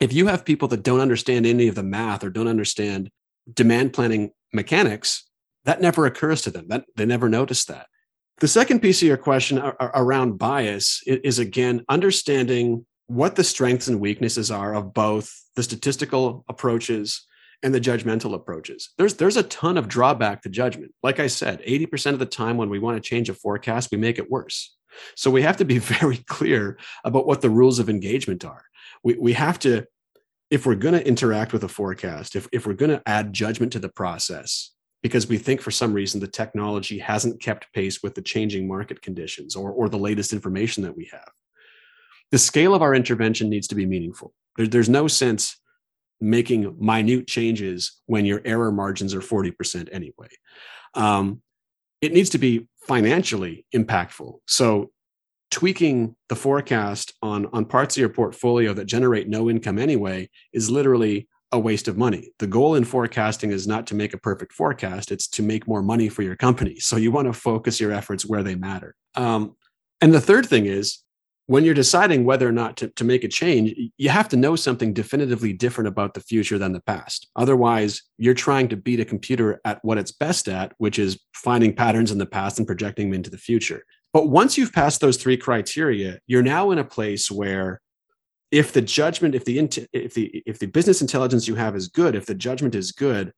If 0.00 0.12
you 0.12 0.26
have 0.26 0.44
people 0.44 0.68
that 0.68 0.82
don't 0.82 1.00
understand 1.00 1.46
any 1.46 1.68
of 1.68 1.74
the 1.74 1.82
math 1.82 2.22
or 2.22 2.30
don't 2.30 2.48
understand 2.48 3.10
demand 3.52 3.92
planning 3.92 4.30
mechanics, 4.52 5.24
that 5.64 5.80
never 5.80 6.06
occurs 6.06 6.42
to 6.42 6.50
them. 6.50 6.66
That 6.68 6.84
they 6.94 7.06
never 7.06 7.28
notice 7.28 7.64
that. 7.64 7.86
The 8.38 8.48
second 8.48 8.80
piece 8.80 9.00
of 9.00 9.08
your 9.08 9.16
question 9.16 9.58
around 9.80 10.38
bias 10.38 11.02
is 11.06 11.38
again 11.38 11.84
understanding 11.88 12.84
what 13.06 13.36
the 13.36 13.44
strengths 13.44 13.88
and 13.88 14.00
weaknesses 14.00 14.50
are 14.50 14.74
of 14.74 14.92
both 14.92 15.32
the 15.54 15.62
statistical 15.62 16.44
approaches 16.48 17.26
and 17.62 17.74
the 17.74 17.80
judgmental 17.80 18.34
approaches. 18.34 18.90
There's 18.98 19.14
there's 19.14 19.36
a 19.36 19.42
ton 19.44 19.76
of 19.76 19.88
drawback 19.88 20.42
to 20.42 20.48
judgment. 20.48 20.92
Like 21.02 21.20
I 21.20 21.26
said, 21.26 21.62
80% 21.62 22.12
of 22.12 22.18
the 22.18 22.26
time 22.26 22.56
when 22.56 22.68
we 22.68 22.78
want 22.78 23.02
to 23.02 23.08
change 23.08 23.28
a 23.28 23.34
forecast, 23.34 23.90
we 23.90 23.98
make 23.98 24.18
it 24.18 24.30
worse. 24.30 24.76
So 25.14 25.30
we 25.30 25.42
have 25.42 25.56
to 25.58 25.64
be 25.64 25.78
very 26.00 26.18
clear 26.28 26.78
about 27.04 27.26
what 27.26 27.40
the 27.40 27.50
rules 27.50 27.78
of 27.78 27.88
engagement 27.88 28.44
are. 28.44 28.64
We 29.02 29.16
we 29.16 29.32
have 29.34 29.58
to 29.60 29.86
if 30.50 30.64
we're 30.64 30.76
going 30.76 30.94
to 30.94 31.06
interact 31.06 31.52
with 31.52 31.64
a 31.64 31.68
forecast, 31.68 32.36
if 32.36 32.48
if 32.52 32.66
we're 32.66 32.74
going 32.74 32.90
to 32.90 33.02
add 33.06 33.32
judgment 33.32 33.72
to 33.72 33.78
the 33.78 33.88
process, 33.88 34.72
because 35.02 35.28
we 35.28 35.38
think 35.38 35.60
for 35.60 35.70
some 35.70 35.92
reason 35.92 36.20
the 36.20 36.26
technology 36.26 36.98
hasn't 36.98 37.40
kept 37.40 37.72
pace 37.72 38.02
with 38.02 38.14
the 38.14 38.22
changing 38.22 38.68
market 38.68 39.02
conditions 39.02 39.56
or, 39.56 39.70
or 39.70 39.88
the 39.88 39.98
latest 39.98 40.32
information 40.32 40.82
that 40.82 40.96
we 40.96 41.08
have. 41.12 41.30
The 42.32 42.38
scale 42.38 42.74
of 42.74 42.82
our 42.82 42.94
intervention 42.94 43.48
needs 43.48 43.68
to 43.68 43.74
be 43.74 43.86
meaningful. 43.86 44.34
There, 44.56 44.66
there's 44.66 44.88
no 44.88 45.08
sense 45.08 45.56
making 46.20 46.76
minute 46.80 47.26
changes 47.26 48.00
when 48.06 48.24
your 48.24 48.40
error 48.44 48.72
margins 48.72 49.14
are 49.14 49.20
40% 49.20 49.88
anyway. 49.92 50.28
Um, 50.94 51.42
it 52.00 52.12
needs 52.12 52.30
to 52.30 52.38
be 52.38 52.68
financially 52.86 53.66
impactful. 53.74 54.38
So 54.46 54.90
tweaking 55.50 56.16
the 56.28 56.36
forecast 56.36 57.14
on, 57.22 57.46
on 57.52 57.64
parts 57.64 57.96
of 57.96 58.00
your 58.00 58.08
portfolio 58.08 58.72
that 58.74 58.86
generate 58.86 59.28
no 59.28 59.48
income 59.50 59.78
anyway 59.78 60.28
is 60.52 60.70
literally 60.70 61.28
a 61.52 61.58
waste 61.58 61.86
of 61.88 61.96
money. 61.96 62.30
The 62.38 62.46
goal 62.46 62.74
in 62.74 62.84
forecasting 62.84 63.52
is 63.52 63.66
not 63.66 63.86
to 63.88 63.94
make 63.94 64.14
a 64.14 64.18
perfect 64.18 64.52
forecast, 64.52 65.12
it's 65.12 65.28
to 65.28 65.42
make 65.42 65.68
more 65.68 65.82
money 65.82 66.08
for 66.08 66.22
your 66.22 66.36
company. 66.36 66.78
So 66.80 66.96
you 66.96 67.12
want 67.12 67.26
to 67.26 67.32
focus 67.32 67.80
your 67.80 67.92
efforts 67.92 68.26
where 68.26 68.42
they 68.42 68.56
matter. 68.56 68.94
Um, 69.14 69.54
and 70.00 70.12
the 70.12 70.20
third 70.20 70.46
thing 70.46 70.66
is 70.66 70.98
when 71.46 71.64
you're 71.64 71.74
deciding 71.74 72.24
whether 72.24 72.46
or 72.48 72.52
not 72.52 72.76
to, 72.76 72.88
to 72.88 73.04
make 73.04 73.22
a 73.22 73.28
change, 73.28 73.72
you 73.96 74.08
have 74.08 74.28
to 74.28 74.36
know 74.36 74.56
something 74.56 74.92
definitively 74.92 75.52
different 75.52 75.86
about 75.86 76.14
the 76.14 76.20
future 76.20 76.58
than 76.58 76.72
the 76.72 76.80
past. 76.80 77.28
Otherwise, 77.36 78.02
you're 78.18 78.34
trying 78.34 78.68
to 78.68 78.76
beat 78.76 78.98
a 78.98 79.04
computer 79.04 79.60
at 79.64 79.78
what 79.84 79.98
it's 79.98 80.10
best 80.10 80.48
at, 80.48 80.72
which 80.78 80.98
is 80.98 81.20
finding 81.34 81.74
patterns 81.74 82.10
in 82.10 82.18
the 82.18 82.26
past 82.26 82.58
and 82.58 82.66
projecting 82.66 83.10
them 83.10 83.14
into 83.14 83.30
the 83.30 83.38
future. 83.38 83.84
But 84.12 84.28
once 84.28 84.58
you've 84.58 84.72
passed 84.72 85.00
those 85.00 85.18
three 85.18 85.36
criteria, 85.36 86.18
you're 86.26 86.42
now 86.42 86.72
in 86.72 86.78
a 86.78 86.84
place 86.84 87.30
where 87.30 87.80
if 88.50 88.72
the 88.72 88.82
judgment 88.82 89.34
if 89.34 89.44
the 89.44 89.58
if 89.92 90.14
the 90.14 90.42
if 90.46 90.58
the 90.58 90.66
business 90.66 91.00
intelligence 91.00 91.48
you 91.48 91.56
have 91.56 91.74
is 91.74 91.88
good 91.88 92.14
if 92.14 92.26
the 92.26 92.34
judgment 92.34 92.76
is 92.76 92.92
good 92.92 93.32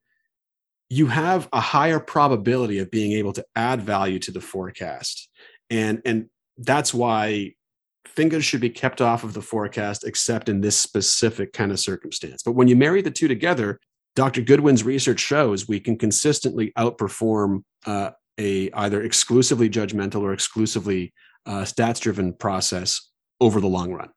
you 0.90 1.07
have 1.07 1.49
a 1.53 1.61
higher 1.61 1.99
probability 1.99 2.79
of 2.79 2.90
being 2.90 3.12
able 3.12 3.33
to 3.33 3.44
add 3.57 3.81
value 3.81 4.18
to 4.18 4.31
the 4.31 4.40
forecast 4.40 5.31
and 5.71 6.03
and 6.05 6.29
that's 6.59 6.92
why 6.92 7.55
fingers 8.09 8.44
should 8.44 8.61
be 8.61 8.71
kept 8.71 9.01
off 9.01 9.25
of 9.25 9.35
the 9.35 9.42
forecast 9.42 10.05
except 10.05 10.49
in 10.49 10.61
this 10.61 10.77
specific 10.77 11.53
kind 11.53 11.73
of 11.73 11.81
circumstance 11.81 12.42
but 12.42 12.53
when 12.53 12.68
you 12.68 12.77
marry 12.77 13.03
the 13.03 13.11
two 13.11 13.29
together 13.29 13.79
dr 14.16 14.40
goodwin's 14.42 14.85
research 14.85 15.21
shows 15.21 15.68
we 15.68 15.81
can 15.81 15.97
consistently 15.97 16.73
outperform 16.79 17.62
uh, 17.87 18.11
a 18.38 18.71
either 18.73 19.03
exclusively 19.03 19.68
judgmental 19.68 20.23
or 20.23 20.33
exclusively 20.33 21.12
uh, 21.47 21.62
stats 21.62 22.01
driven 22.01 22.33
process 22.33 23.11
over 23.40 23.61
the 23.61 23.68
long 23.68 23.92
run 23.92 24.09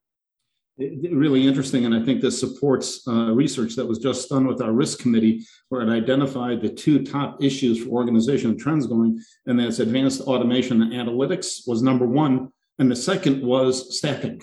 really 0.78 1.48
interesting. 1.48 1.86
And 1.86 1.94
I 1.94 2.04
think 2.04 2.22
this 2.22 2.40
supports 2.40 3.08
uh, 3.08 3.32
research 3.34 3.76
that 3.76 3.86
was 3.86 4.00
just 4.00 4.30
done 4.30 4.48
with 4.48 4.62
our 4.62 4.72
risk 4.72 5.00
committee, 5.00 5.46
where 5.70 5.82
it 5.82 5.90
identified 5.90 6.62
the 6.62 6.70
two 6.70 7.04
top 7.04 7.44
issues 7.44 7.84
for 7.84 7.90
organizational 7.90 8.58
trends 8.58 8.88
going, 8.88 9.22
and 9.46 9.60
that's 9.60 9.80
advanced 9.80 10.22
automation 10.22 10.82
and 10.82 10.94
analytics 10.94 11.68
was 11.68 11.82
number 11.82 12.06
one. 12.06 12.52
And 12.82 12.90
the 12.90 12.96
second 12.96 13.44
was 13.44 13.96
staffing 13.96 14.42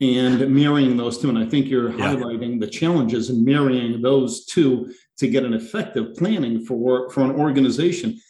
and 0.00 0.48
marrying 0.48 0.96
those 0.96 1.18
two. 1.18 1.28
And 1.28 1.36
I 1.36 1.44
think 1.44 1.66
you're 1.66 1.90
yeah. 1.90 2.14
highlighting 2.14 2.60
the 2.60 2.68
challenges 2.68 3.30
in 3.30 3.44
marrying 3.44 4.00
those 4.00 4.44
two 4.44 4.94
to 5.18 5.26
get 5.26 5.42
an 5.42 5.54
effective 5.54 6.14
planning 6.14 6.64
for, 6.64 7.10
for 7.10 7.22
an 7.22 7.32
organization. 7.32 8.20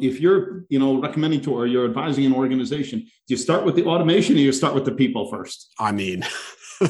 If 0.00 0.20
you're, 0.20 0.66
you 0.68 0.78
know, 0.78 1.02
recommending 1.02 1.40
to 1.42 1.52
or 1.52 1.66
you're 1.66 1.84
advising 1.84 2.26
an 2.26 2.32
organization, 2.32 3.00
do 3.00 3.08
you 3.26 3.36
start 3.36 3.64
with 3.64 3.74
the 3.74 3.86
automation 3.86 4.36
or 4.36 4.38
you 4.38 4.52
start 4.52 4.72
with 4.72 4.84
the 4.84 4.92
people 4.92 5.28
first? 5.28 5.74
I 5.80 5.90
mean, 5.90 6.24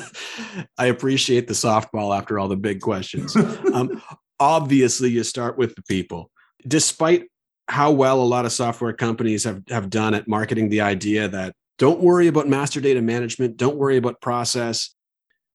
I 0.77 0.89
appreciate 0.89 1.47
the 1.49 1.55
softball 1.55 2.15
after 2.15 2.39
all 2.39 2.49
the 2.49 2.57
big 2.57 2.83
questions. 2.83 3.35
Um, 3.73 4.03
obviously, 4.39 5.09
you 5.09 5.25
start 5.25 5.57
with 5.57 5.77
the 5.77 5.83
people. 5.83 6.31
Despite 6.67 7.25
how 7.69 7.91
well 7.93 8.21
a 8.21 8.25
lot 8.25 8.45
of 8.45 8.53
software 8.53 8.93
companies 8.93 9.45
have, 9.45 9.63
have 9.69 9.89
done 9.89 10.13
at 10.13 10.29
marketing 10.29 10.69
the 10.69 10.83
idea 10.83 11.29
that 11.29 11.55
don't 11.79 12.01
worry 12.01 12.27
about 12.27 12.49
master 12.49 12.81
data 12.81 13.01
management, 13.01 13.57
don't 13.57 13.77
worry 13.77 13.97
about 13.97 14.21
process. 14.21 14.95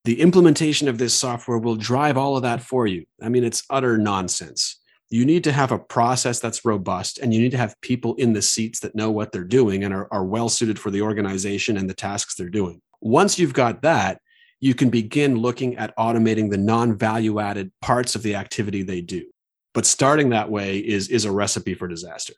The 0.05 0.21
implementation 0.21 0.87
of 0.87 0.97
this 0.97 1.13
software 1.13 1.57
will 1.57 1.75
drive 1.75 2.17
all 2.17 2.35
of 2.35 2.43
that 2.43 2.61
for 2.61 2.87
you. 2.87 3.05
I 3.21 3.29
mean, 3.29 3.43
it's 3.43 3.63
utter 3.69 3.97
nonsense. 3.97 4.79
You 5.09 5.25
need 5.25 5.43
to 5.43 5.51
have 5.51 5.71
a 5.71 5.79
process 5.79 6.39
that's 6.39 6.65
robust 6.65 7.19
and 7.19 7.33
you 7.33 7.39
need 7.39 7.51
to 7.51 7.57
have 7.57 7.79
people 7.81 8.15
in 8.15 8.33
the 8.33 8.41
seats 8.41 8.79
that 8.79 8.95
know 8.95 9.11
what 9.11 9.31
they're 9.31 9.43
doing 9.43 9.83
and 9.83 9.93
are, 9.93 10.07
are 10.11 10.25
well 10.25 10.49
suited 10.49 10.79
for 10.79 10.89
the 10.89 11.01
organization 11.01 11.77
and 11.77 11.89
the 11.89 11.93
tasks 11.93 12.35
they're 12.35 12.49
doing. 12.49 12.81
Once 12.99 13.37
you've 13.37 13.53
got 13.53 13.81
that, 13.83 14.19
you 14.59 14.73
can 14.73 14.89
begin 14.89 15.35
looking 15.35 15.75
at 15.75 15.95
automating 15.97 16.49
the 16.49 16.57
non-value 16.57 17.39
added 17.39 17.71
parts 17.81 18.15
of 18.15 18.23
the 18.23 18.35
activity 18.35 18.81
they 18.81 19.01
do. 19.01 19.25
But 19.73 19.85
starting 19.85 20.29
that 20.29 20.49
way 20.49 20.77
is, 20.77 21.09
is 21.09 21.25
a 21.25 21.31
recipe 21.31 21.73
for 21.73 21.87
disaster. 21.87 22.33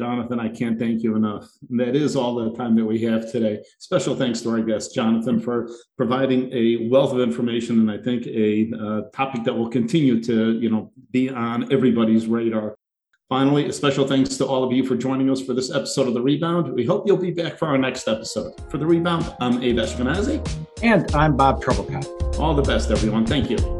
Jonathan, 0.00 0.40
I 0.40 0.48
can't 0.48 0.78
thank 0.78 1.02
you 1.02 1.14
enough. 1.14 1.46
And 1.68 1.78
that 1.78 1.94
is 1.94 2.16
all 2.16 2.34
the 2.34 2.56
time 2.56 2.74
that 2.76 2.86
we 2.86 3.02
have 3.02 3.30
today. 3.30 3.62
Special 3.78 4.16
thanks 4.16 4.40
to 4.40 4.50
our 4.50 4.62
guest, 4.62 4.94
Jonathan, 4.94 5.38
for 5.38 5.68
providing 5.98 6.50
a 6.54 6.88
wealth 6.88 7.12
of 7.12 7.20
information 7.20 7.80
and 7.80 7.90
I 7.90 7.98
think 7.98 8.26
a 8.26 8.72
uh, 8.80 9.10
topic 9.14 9.44
that 9.44 9.52
will 9.52 9.68
continue 9.68 10.22
to, 10.22 10.58
you 10.58 10.70
know, 10.70 10.90
be 11.10 11.28
on 11.28 11.70
everybody's 11.70 12.26
radar. 12.26 12.76
Finally, 13.28 13.66
a 13.66 13.72
special 13.74 14.06
thanks 14.06 14.38
to 14.38 14.46
all 14.46 14.64
of 14.64 14.72
you 14.72 14.86
for 14.86 14.96
joining 14.96 15.30
us 15.30 15.42
for 15.42 15.52
this 15.52 15.70
episode 15.70 16.08
of 16.08 16.14
The 16.14 16.22
Rebound. 16.22 16.72
We 16.72 16.86
hope 16.86 17.06
you'll 17.06 17.18
be 17.18 17.30
back 17.30 17.58
for 17.58 17.68
our 17.68 17.76
next 17.76 18.08
episode. 18.08 18.54
For 18.70 18.78
The 18.78 18.86
Rebound, 18.86 19.36
I'm 19.38 19.62
Abe 19.62 19.76
Eshkenazi. 19.76 20.40
And 20.82 21.14
I'm 21.14 21.36
Bob 21.36 21.62
Trebilcock. 21.62 22.38
All 22.38 22.54
the 22.54 22.62
best, 22.62 22.90
everyone. 22.90 23.26
Thank 23.26 23.50
you. 23.50 23.79